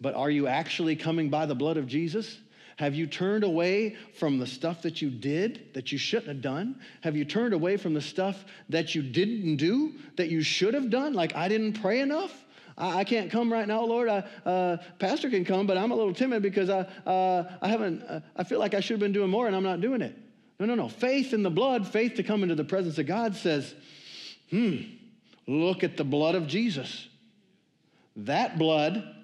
[0.00, 2.38] but are you actually coming by the blood of Jesus?
[2.76, 6.78] Have you turned away from the stuff that you did that you shouldn't have done?
[7.00, 10.90] Have you turned away from the stuff that you didn't do that you should have
[10.90, 11.14] done?
[11.14, 12.44] Like, I didn't pray enough?
[12.78, 14.08] I, I can't come right now, Lord.
[14.08, 18.02] I, uh, Pastor can come, but I'm a little timid because I, uh, I haven't,
[18.02, 20.16] uh, I feel like I should have been doing more and I'm not doing it.
[20.58, 20.88] No, no, no.
[20.88, 23.74] Faith in the blood, faith to come into the presence of God says,
[24.50, 24.76] hmm,
[25.46, 27.08] look at the blood of Jesus.
[28.16, 29.16] That blood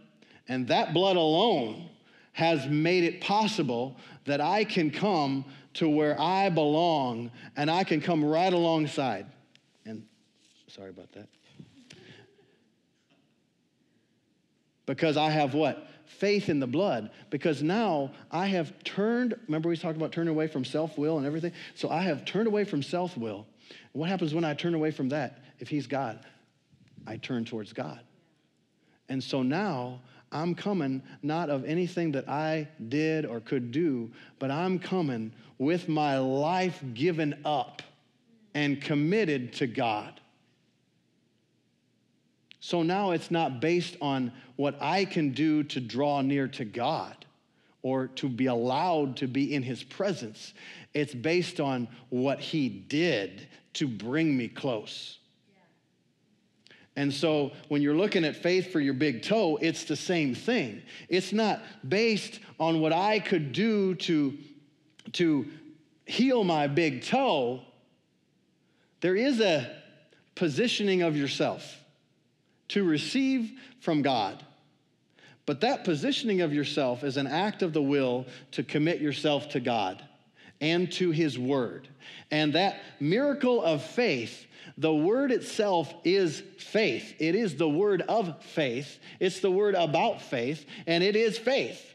[0.49, 1.89] and that blood alone
[2.33, 8.01] has made it possible that I can come to where I belong and I can
[8.01, 9.27] come right alongside.
[9.85, 10.05] And
[10.69, 11.29] sorry about that.
[14.87, 15.89] Because I have what?
[16.07, 17.11] Faith in the blood.
[17.31, 21.27] Because now I have turned, remember we talked about turning away from self will and
[21.27, 21.53] everything?
[21.75, 23.47] So I have turned away from self will.
[23.93, 25.43] What happens when I turn away from that?
[25.59, 26.21] If He's God,
[27.07, 28.01] I turn towards God.
[29.09, 30.01] And so now
[30.33, 35.89] I'm coming not of anything that I did or could do, but I'm coming with
[35.89, 37.83] my life given up
[38.55, 40.21] and committed to God.
[42.65, 47.27] So now it's not based on what I can do to draw near to God
[47.83, 50.55] or to be allowed to be in his presence.
[50.95, 55.19] It's based on what he did to bring me close.
[56.97, 60.81] And so when you're looking at faith for your big toe, it's the same thing.
[61.11, 64.39] It's not based on what I could do to,
[65.13, 65.51] to
[66.07, 67.61] heal my big toe.
[69.03, 69.71] There is a
[70.35, 71.84] positioning of yourself
[72.75, 74.45] to receive from God.
[75.47, 79.61] But that positioning of yourself is an act of the will to commit yourself to
[79.61, 80.03] God
[80.61, 81.87] and to His Word.
[82.33, 84.47] And that miracle of faith,
[84.77, 87.15] the word itself is faith.
[87.21, 91.95] It is the word of faith, it's the word about faith, and it is faith.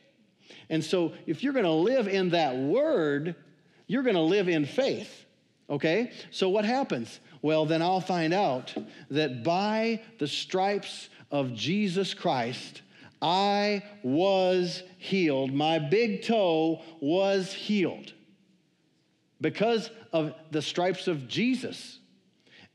[0.70, 3.36] And so if you're gonna live in that word,
[3.88, 5.26] you're gonna live in faith.
[5.70, 6.14] Okay?
[6.32, 7.20] So what happens?
[7.42, 8.74] Well, then I'll find out
[9.12, 12.82] that by the stripes of Jesus Christ,
[13.22, 15.54] I was healed.
[15.54, 18.14] My big toe was healed
[19.42, 22.00] because of the stripes of Jesus.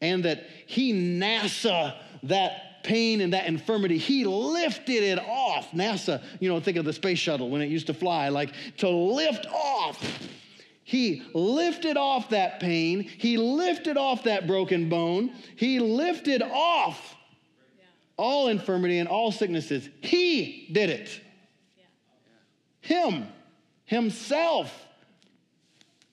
[0.01, 1.95] And that he NASA
[2.25, 5.71] that pain and that infirmity, he lifted it off.
[5.73, 8.89] NASA, you know, think of the space shuttle when it used to fly, like to
[8.89, 10.29] lift off.
[10.85, 13.03] He lifted off that pain.
[13.03, 15.33] He lifted off that broken bone.
[15.57, 17.17] He lifted off
[18.17, 19.89] all infirmity and all sicknesses.
[20.03, 21.21] He did it.
[22.83, 23.27] Him,
[23.87, 24.73] Himself.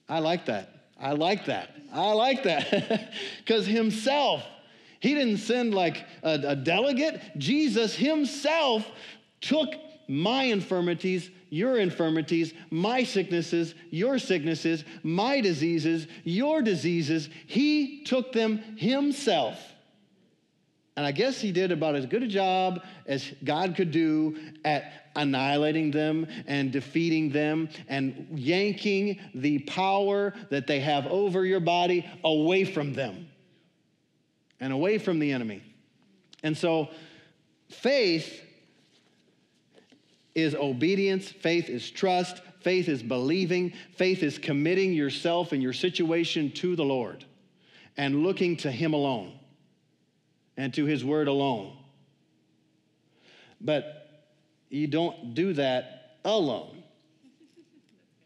[0.08, 0.70] I like that.
[0.98, 1.76] I like that.
[1.92, 3.12] I like that.
[3.38, 4.42] Because Himself,
[5.00, 7.20] He didn't send like a, a delegate.
[7.36, 8.86] Jesus Himself
[9.42, 9.68] took
[10.08, 17.28] my infirmities, your infirmities, my sicknesses, your sicknesses, my diseases, your diseases.
[17.46, 19.58] He took them Himself
[20.96, 24.92] and I guess he did about as good a job as God could do at
[25.16, 32.06] annihilating them and defeating them and yanking the power that they have over your body
[32.24, 33.28] away from them
[34.60, 35.62] and away from the enemy.
[36.42, 36.90] And so,
[37.70, 38.42] faith
[40.34, 46.50] is obedience, faith is trust, faith is believing, faith is committing yourself and your situation
[46.52, 47.24] to the Lord
[47.96, 49.38] and looking to Him alone
[50.56, 51.76] and to his word alone.
[53.60, 54.24] But
[54.68, 56.82] you don't do that alone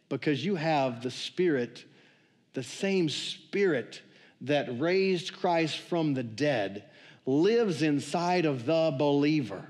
[0.09, 1.85] because you have the Spirit,
[2.53, 4.01] the same Spirit
[4.43, 6.85] that raised Christ from the dead,
[7.25, 9.67] lives inside of the believer.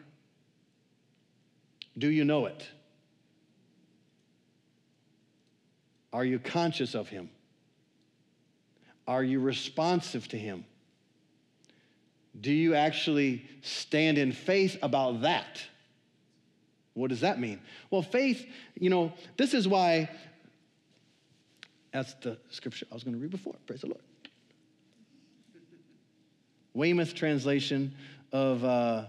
[1.99, 2.67] Do you know it?
[6.13, 7.31] Are you conscious of him?
[9.07, 10.65] Are you responsive to him?
[12.41, 15.63] Do you actually stand in faith about that?
[16.95, 17.61] What does that mean?
[17.91, 18.47] Well, faith,
[18.79, 20.11] you know, this is why,
[21.93, 23.55] that's the scripture I was going to read before.
[23.67, 24.01] Praise the Lord.
[26.73, 27.95] Weymouth translation
[28.33, 29.05] of uh,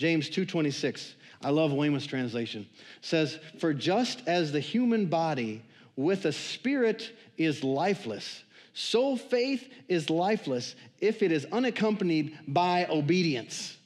[0.00, 1.14] James 2:26.
[1.42, 2.66] I love Weymouth's translation.
[3.02, 5.60] Says, "For just as the human body
[5.94, 8.42] with a spirit is lifeless.
[8.72, 13.76] So faith is lifeless if it is unaccompanied by obedience.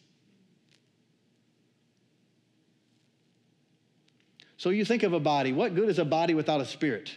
[4.56, 5.52] So you think of a body.
[5.52, 7.10] What good is a body without a spirit?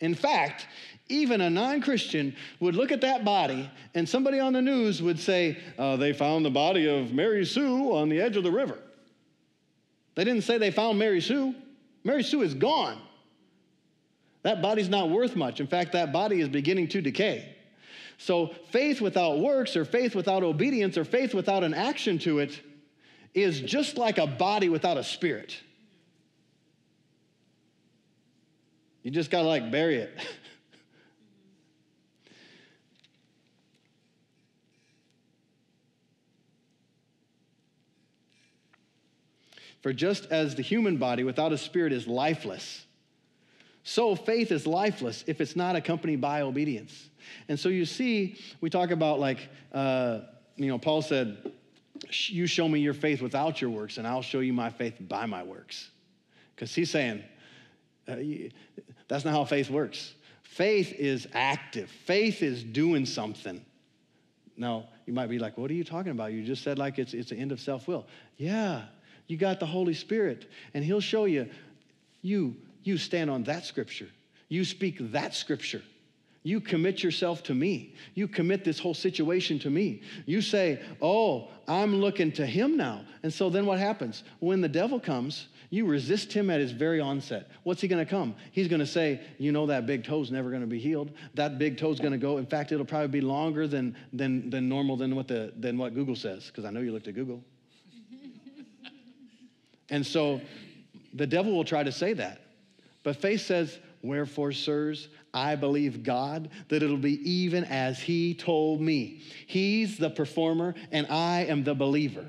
[0.00, 0.66] In fact,
[1.08, 5.18] even a non Christian would look at that body, and somebody on the news would
[5.18, 8.78] say, uh, They found the body of Mary Sue on the edge of the river.
[10.14, 11.54] They didn't say they found Mary Sue.
[12.04, 13.00] Mary Sue is gone.
[14.42, 15.60] That body's not worth much.
[15.60, 17.56] In fact, that body is beginning to decay.
[18.16, 22.60] So, faith without works, or faith without obedience, or faith without an action to it
[23.34, 25.60] is just like a body without a spirit.
[29.02, 30.16] You just gotta like bury it.
[39.84, 42.86] For just as the human body without a spirit is lifeless,
[43.82, 47.10] so faith is lifeless if it's not accompanied by obedience.
[47.50, 50.20] And so you see, we talk about like, uh,
[50.56, 51.52] you know, Paul said,
[52.28, 55.26] You show me your faith without your works, and I'll show you my faith by
[55.26, 55.90] my works.
[56.56, 57.22] Because he's saying,
[58.08, 58.16] uh,
[59.06, 60.14] that's not how faith works.
[60.44, 63.62] Faith is active, faith is doing something.
[64.56, 66.32] Now, you might be like, What are you talking about?
[66.32, 68.06] You just said like it's, it's the end of self will.
[68.38, 68.84] Yeah,
[69.26, 71.48] you got the Holy Spirit, and He'll show you,
[72.22, 74.08] you you stand on that scripture.
[74.48, 75.82] You speak that scripture.
[76.42, 77.94] You commit yourself to me.
[78.14, 80.02] You commit this whole situation to me.
[80.26, 83.00] You say, Oh, I'm looking to him now.
[83.22, 84.22] And so then what happens?
[84.40, 87.50] When the devil comes, you resist him at his very onset.
[87.62, 88.34] What's he gonna come?
[88.52, 91.12] He's gonna say, You know, that big toe's never gonna be healed.
[91.32, 92.36] That big toe's gonna go.
[92.36, 95.94] In fact, it'll probably be longer than, than, than normal than what, the, than what
[95.94, 97.42] Google says, because I know you looked at Google.
[99.90, 100.40] And so
[101.12, 102.40] the devil will try to say that.
[103.02, 108.80] But faith says, Wherefore, sirs, I believe God that it'll be even as He told
[108.80, 109.22] me.
[109.46, 112.26] He's the performer, and I am the believer.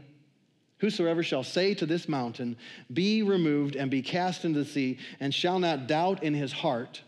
[0.80, 2.58] Whosoever shall say to this mountain,
[2.93, 7.01] Be removed and be cast into the sea, and shall not doubt in his heart,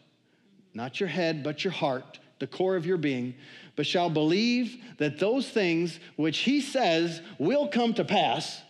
[0.73, 3.35] not your head, but your heart, the core of your being,
[3.75, 8.61] but shall believe that those things which he says will come to pass,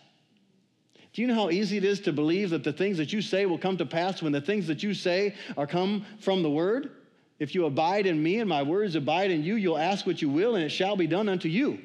[1.12, 3.46] do you know how easy it is to believe that the things that you say
[3.46, 6.90] will come to pass when the things that you say are come from the word?
[7.38, 10.28] If you abide in me and my words abide in you, you'll ask what you
[10.28, 11.78] will and it shall be done unto you.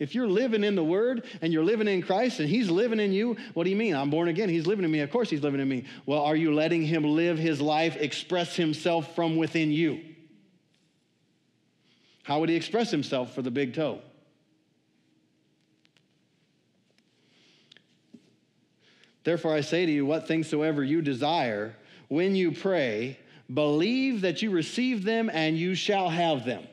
[0.00, 3.12] If you're living in the Word and you're living in Christ and He's living in
[3.12, 3.94] you, what do you mean?
[3.94, 4.48] I'm born again.
[4.48, 5.00] He's living in me.
[5.00, 5.84] Of course, He's living in me.
[6.06, 10.00] Well, are you letting Him live His life, express Himself from within you?
[12.22, 14.00] How would He express Himself for the big toe?
[19.24, 21.76] Therefore, I say to you, what things soever you desire,
[22.08, 23.18] when you pray,
[23.52, 26.66] believe that you receive them and you shall have them.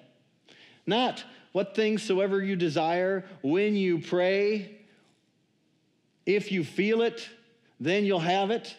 [0.85, 4.77] Not what things soever you desire when you pray.
[6.25, 7.27] If you feel it,
[7.79, 8.75] then you'll have it.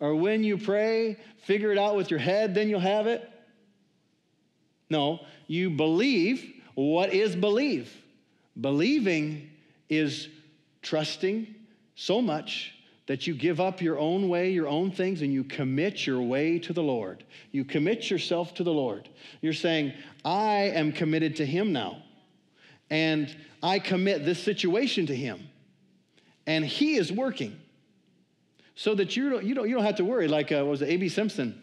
[0.00, 3.28] Or when you pray, figure it out with your head, then you'll have it.
[4.88, 7.92] No, you believe what is believe.
[8.58, 9.50] Believing
[9.88, 10.28] is
[10.82, 11.54] trusting
[11.94, 12.75] so much
[13.06, 16.58] that you give up your own way, your own things, and you commit your way
[16.58, 17.24] to the Lord.
[17.52, 19.08] You commit yourself to the Lord.
[19.40, 19.92] You're saying,
[20.24, 22.02] I am committed to Him now.
[22.90, 25.48] And I commit this situation to Him.
[26.46, 27.56] And He is working.
[28.74, 30.28] So that you don't, you don't, you don't have to worry.
[30.28, 31.08] Like, uh, was it A.B.
[31.08, 31.62] Simpson?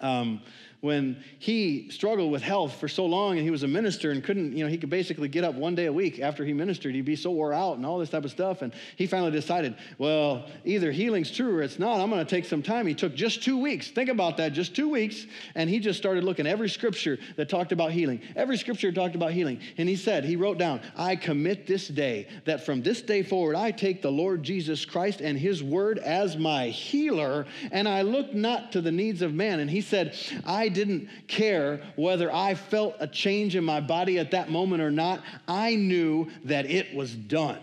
[0.00, 0.40] Um,
[0.80, 4.56] when he struggled with health for so long and he was a minister and couldn't,
[4.56, 6.94] you know, he could basically get up one day a week after he ministered.
[6.94, 8.62] He'd be so wore out and all this type of stuff.
[8.62, 12.00] And he finally decided, well, either healing's true or it's not.
[12.00, 12.86] I'm going to take some time.
[12.86, 13.90] He took just two weeks.
[13.90, 15.26] Think about that, just two weeks.
[15.54, 18.22] And he just started looking every scripture that talked about healing.
[18.34, 19.60] Every scripture talked about healing.
[19.76, 23.54] And he said, he wrote down, I commit this day that from this day forward,
[23.54, 28.32] I take the Lord Jesus Christ and his word as my healer, and I look
[28.32, 29.60] not to the needs of man.
[29.60, 30.16] And he said,
[30.46, 34.90] I didn't care whether I felt a change in my body at that moment or
[34.90, 35.22] not.
[35.46, 37.58] I knew that it was done.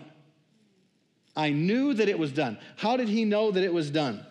[1.36, 2.58] I knew that it was done.
[2.76, 4.24] How did he know that it was done?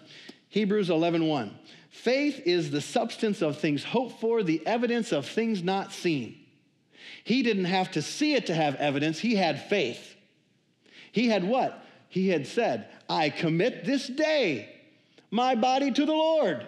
[0.50, 1.28] Hebrews 11:1.
[1.28, 1.60] 1.
[1.90, 6.38] Faith is the substance of things hoped for, the evidence of things not seen.
[7.24, 10.16] He didn't have to see it to have evidence, he had faith.
[11.12, 11.84] He had what?
[12.10, 14.70] He had said, I commit this day
[15.32, 16.68] my body to the Lord.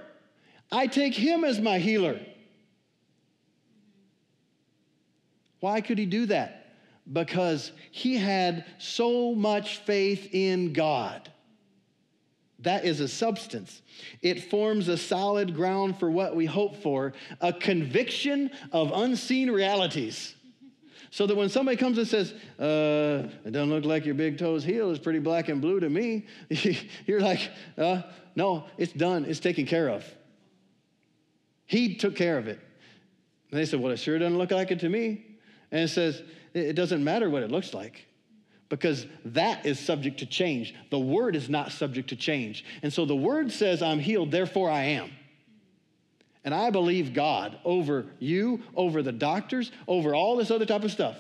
[0.71, 2.19] I take him as my healer.
[5.59, 6.73] Why could he do that?
[7.11, 11.29] Because he had so much faith in God.
[12.59, 13.81] That is a substance.
[14.21, 20.35] It forms a solid ground for what we hope for, a conviction of unseen realities.
[21.11, 24.63] So that when somebody comes and says, uh, it doesn't look like your big toe's
[24.63, 26.27] heel is pretty black and blue to me,
[27.07, 28.03] you're like, uh,
[28.35, 30.05] no, it's done, it's taken care of.
[31.69, 32.59] He took care of it.
[33.51, 35.23] And they said, Well, it sure doesn't look like it to me.
[35.71, 36.23] And it says,
[36.55, 38.07] It doesn't matter what it looks like
[38.69, 40.73] because that is subject to change.
[40.89, 42.65] The word is not subject to change.
[42.81, 45.11] And so the word says, I'm healed, therefore I am.
[46.43, 50.91] And I believe God over you, over the doctors, over all this other type of
[50.91, 51.17] stuff.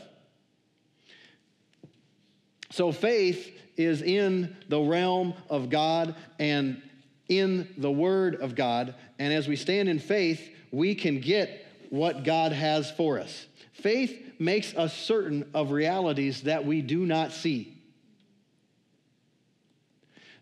[2.71, 6.81] So faith is in the realm of God and
[7.29, 8.95] in the Word of God.
[9.19, 13.45] And as we stand in faith, we can get what God has for us.
[13.73, 17.77] Faith makes us certain of realities that we do not see.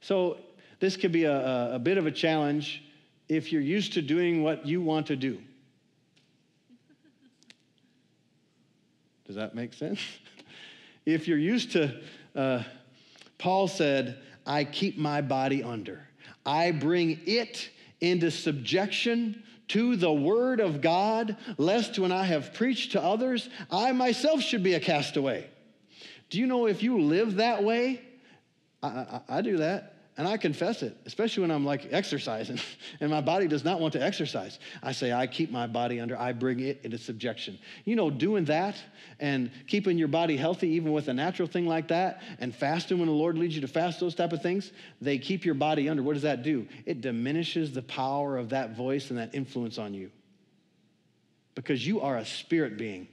[0.02, 0.38] So,
[0.80, 2.84] this could be a, a, bit of a challenge
[3.28, 5.40] if you're used to doing what you want to do.
[9.26, 10.00] Does that make sense?
[11.06, 12.00] if you're used to,
[12.36, 12.64] uh,
[13.40, 16.07] Paul said, I keep my body under.
[16.48, 17.70] I bring it
[18.00, 23.92] into subjection to the word of God, lest when I have preached to others, I
[23.92, 25.50] myself should be a castaway.
[26.30, 28.02] Do you know if you live that way?
[28.82, 29.97] I, I, I do that.
[30.18, 32.60] And I confess it, especially when I'm like exercising
[33.00, 34.58] and my body does not want to exercise.
[34.82, 37.60] I say, I keep my body under, I bring it into subjection.
[37.86, 38.76] You know, doing that
[39.20, 43.08] and keeping your body healthy, even with a natural thing like that, and fasting when
[43.08, 46.02] the Lord leads you to fast, those type of things, they keep your body under.
[46.02, 46.68] What does that do?
[46.88, 50.10] It diminishes the power of that voice and that influence on you.
[51.54, 53.08] Because you are a spirit being.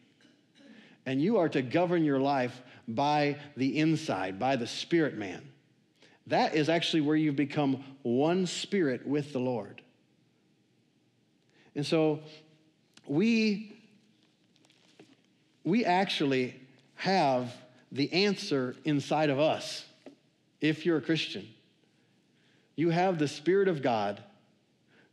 [1.04, 5.42] And you are to govern your life by the inside, by the spirit man.
[6.28, 9.82] That is actually where you've become one spirit with the Lord.
[11.74, 12.20] And so
[13.06, 13.76] we,
[15.64, 16.60] we actually
[16.96, 17.52] have
[17.92, 19.84] the answer inside of us
[20.60, 21.46] if you're a Christian.
[22.76, 24.22] You have the Spirit of God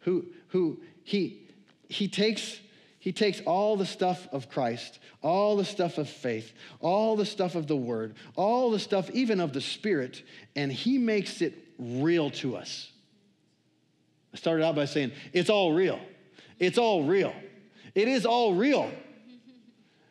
[0.01, 1.41] who, who he,
[1.89, 2.59] he takes
[3.02, 7.56] he takes all the stuff of Christ, all the stuff of faith, all the stuff
[7.56, 10.22] of the Word, all the stuff even of the Spirit,
[10.56, 12.91] and He makes it real to us.
[14.32, 15.99] I started out by saying, it's all real.
[16.60, 17.34] It's all real.
[17.95, 18.91] It is all real.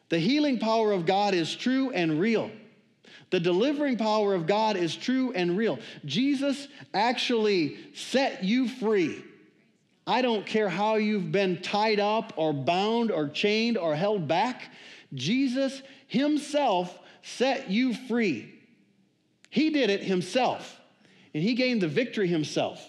[0.08, 2.50] The healing power of God is true and real.
[3.30, 5.78] The delivering power of God is true and real.
[6.04, 9.22] Jesus actually set you free.
[10.10, 14.72] I don't care how you've been tied up or bound or chained or held back.
[15.14, 18.52] Jesus Himself set you free.
[19.50, 20.80] He did it Himself,
[21.32, 22.84] and He gained the victory Himself.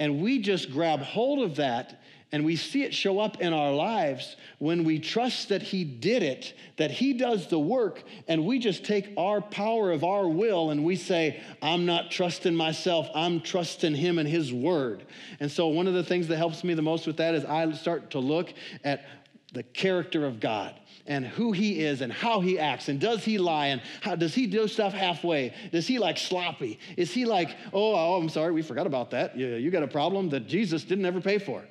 [0.00, 1.99] And we just grab hold of that
[2.32, 6.22] and we see it show up in our lives when we trust that He did
[6.22, 10.70] it, that He does the work, and we just take our power of our will
[10.70, 15.04] and we say, I'm not trusting myself, I'm trusting Him and His Word.
[15.40, 17.70] And so, one of the things that helps me the most with that is I
[17.72, 18.52] start to look
[18.84, 19.04] at
[19.52, 20.74] the character of God
[21.06, 24.32] and who he is and how he acts and does he lie and how does
[24.32, 25.52] he do stuff halfway?
[25.72, 26.78] Does he like sloppy?
[26.96, 29.36] Is he like oh, oh i'm sorry we forgot about that.
[29.36, 31.64] You, you got a problem that jesus didn't ever pay for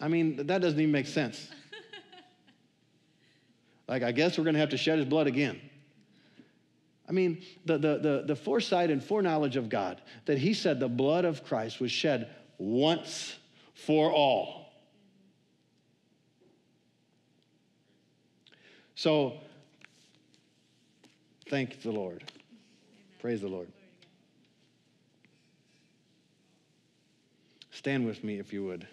[0.00, 1.48] I mean, that doesn't even make sense.
[3.88, 5.58] Like, I guess we're going to have to shed his blood again.
[7.08, 10.88] I mean, the, the, the, the foresight and foreknowledge of God that he said the
[10.88, 12.28] blood of Christ was shed
[12.58, 13.34] once
[13.72, 14.66] for all.
[18.94, 19.38] So,
[21.48, 22.24] thank the Lord.
[23.20, 23.68] Praise the Lord.
[27.70, 28.86] Stand with me if you would.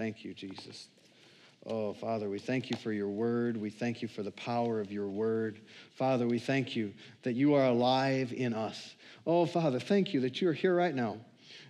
[0.00, 0.88] Thank you, Jesus.
[1.66, 3.58] Oh, Father, we thank you for your word.
[3.58, 5.60] We thank you for the power of your word.
[5.94, 8.94] Father, we thank you that you are alive in us.
[9.26, 11.18] Oh, Father, thank you that you're here right now.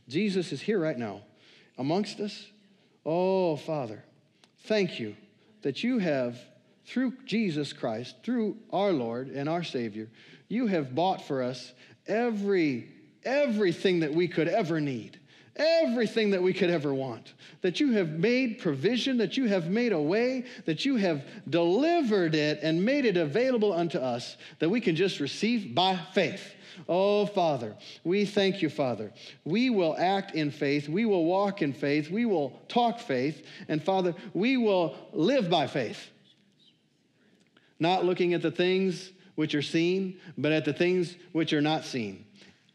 [0.07, 1.23] Jesus is here right now
[1.77, 2.47] amongst us.
[3.05, 4.05] Oh, Father,
[4.61, 5.17] thank you
[5.63, 6.39] that you have,
[6.87, 10.09] through Jesus Christ, through our Lord and our Savior,
[10.47, 11.73] you have bought for us
[12.07, 12.93] every
[13.25, 15.20] everything that we could ever need
[15.61, 17.35] everything that we could ever want.
[17.61, 22.35] That you have made provision, that you have made a way, that you have delivered
[22.35, 26.55] it and made it available unto us that we can just receive by faith.
[26.89, 29.13] Oh, Father, we thank you, Father.
[29.45, 30.89] We will act in faith.
[30.89, 32.11] We will walk in faith.
[32.11, 33.45] We will talk faith.
[33.69, 36.09] And Father, we will live by faith.
[37.79, 41.85] Not looking at the things which are seen, but at the things which are not
[41.85, 42.25] seen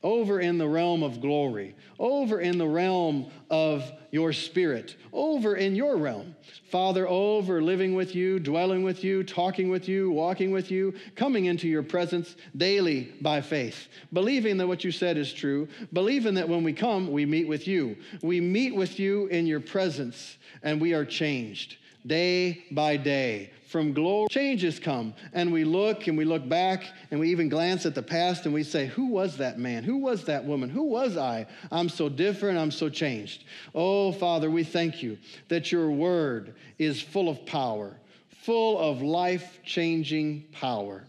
[0.06, 5.76] over in the realm of glory, over in the realm of your spirit, over in
[5.76, 6.36] your realm.
[6.70, 11.46] Father, over living with you, dwelling with you, talking with you, walking with you, coming
[11.46, 16.48] into your presence daily by faith, believing that what you said is true, believing that
[16.48, 17.98] when we come, we meet with you.
[18.22, 23.92] We meet with you in your presence, and we are changed day by day from
[23.92, 25.14] glory, changes come.
[25.34, 28.54] And we look and we look back and we even glance at the past and
[28.54, 29.84] we say, Who was that man?
[29.84, 30.70] Who was that woman?
[30.70, 31.46] Who was I?
[31.74, 32.58] I'm so different.
[32.58, 33.44] I'm so changed.
[33.74, 35.18] Oh, Father, we thank you
[35.50, 37.98] that your word is full of power,
[38.44, 41.04] full of life changing power.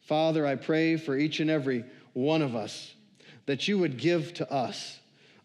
[0.00, 1.84] Father, I pray for each and every
[2.14, 2.94] one of us
[3.46, 4.98] that you would give to us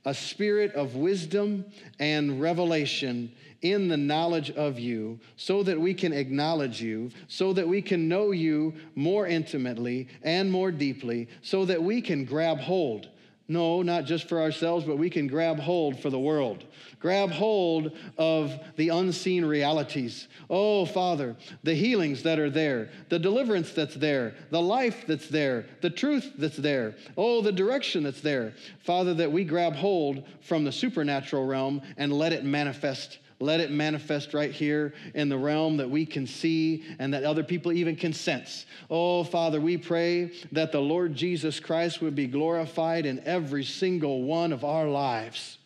[0.05, 1.65] a spirit of wisdom
[1.99, 3.31] and revelation
[3.61, 8.07] in the knowledge of you, so that we can acknowledge you, so that we can
[8.07, 13.09] know you more intimately and more deeply, so that we can grab hold.
[13.49, 16.65] No, not just for ourselves, but we can grab hold for the world.
[16.99, 20.27] Grab hold of the unseen realities.
[20.49, 25.65] Oh, Father, the healings that are there, the deliverance that's there, the life that's there,
[25.81, 26.95] the truth that's there.
[27.15, 28.53] Oh, the direction that's there.
[28.79, 33.71] Father, that we grab hold from the supernatural realm and let it manifest let it
[33.71, 37.95] manifest right here in the realm that we can see and that other people even
[37.95, 38.65] can sense.
[38.89, 44.23] Oh, Father, we pray that the Lord Jesus Christ would be glorified in every single
[44.23, 45.57] one of our lives.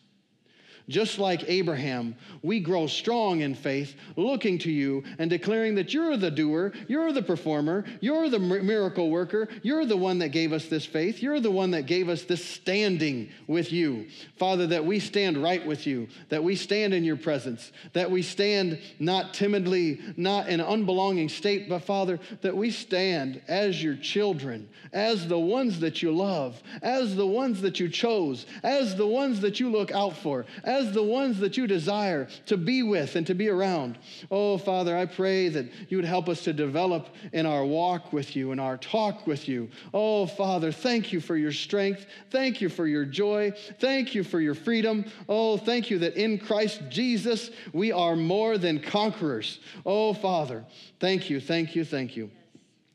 [0.88, 6.16] Just like Abraham, we grow strong in faith, looking to you and declaring that you're
[6.16, 10.66] the doer, you're the performer, you're the miracle worker, you're the one that gave us
[10.66, 14.06] this faith, you're the one that gave us this standing with you.
[14.36, 18.22] Father, that we stand right with you, that we stand in your presence, that we
[18.22, 23.96] stand not timidly, not in an unbelonging state, but Father, that we stand as your
[23.96, 29.06] children, as the ones that you love, as the ones that you chose, as the
[29.06, 30.44] ones that you look out for
[30.82, 33.98] as the ones that you desire to be with and to be around.
[34.30, 38.36] Oh, Father, I pray that you would help us to develop in our walk with
[38.36, 39.70] you, in our talk with you.
[39.94, 42.06] Oh, Father, thank you for your strength.
[42.30, 43.52] Thank you for your joy.
[43.78, 45.04] Thank you for your freedom.
[45.28, 49.60] Oh, thank you that in Christ Jesus we are more than conquerors.
[49.86, 50.64] Oh, Father,
[51.00, 52.30] thank you, thank you, thank you.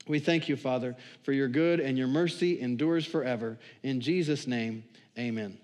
[0.08, 3.58] We thank you, Father, for your good and your mercy endures forever.
[3.84, 4.84] In Jesus' name,
[5.18, 5.58] amen.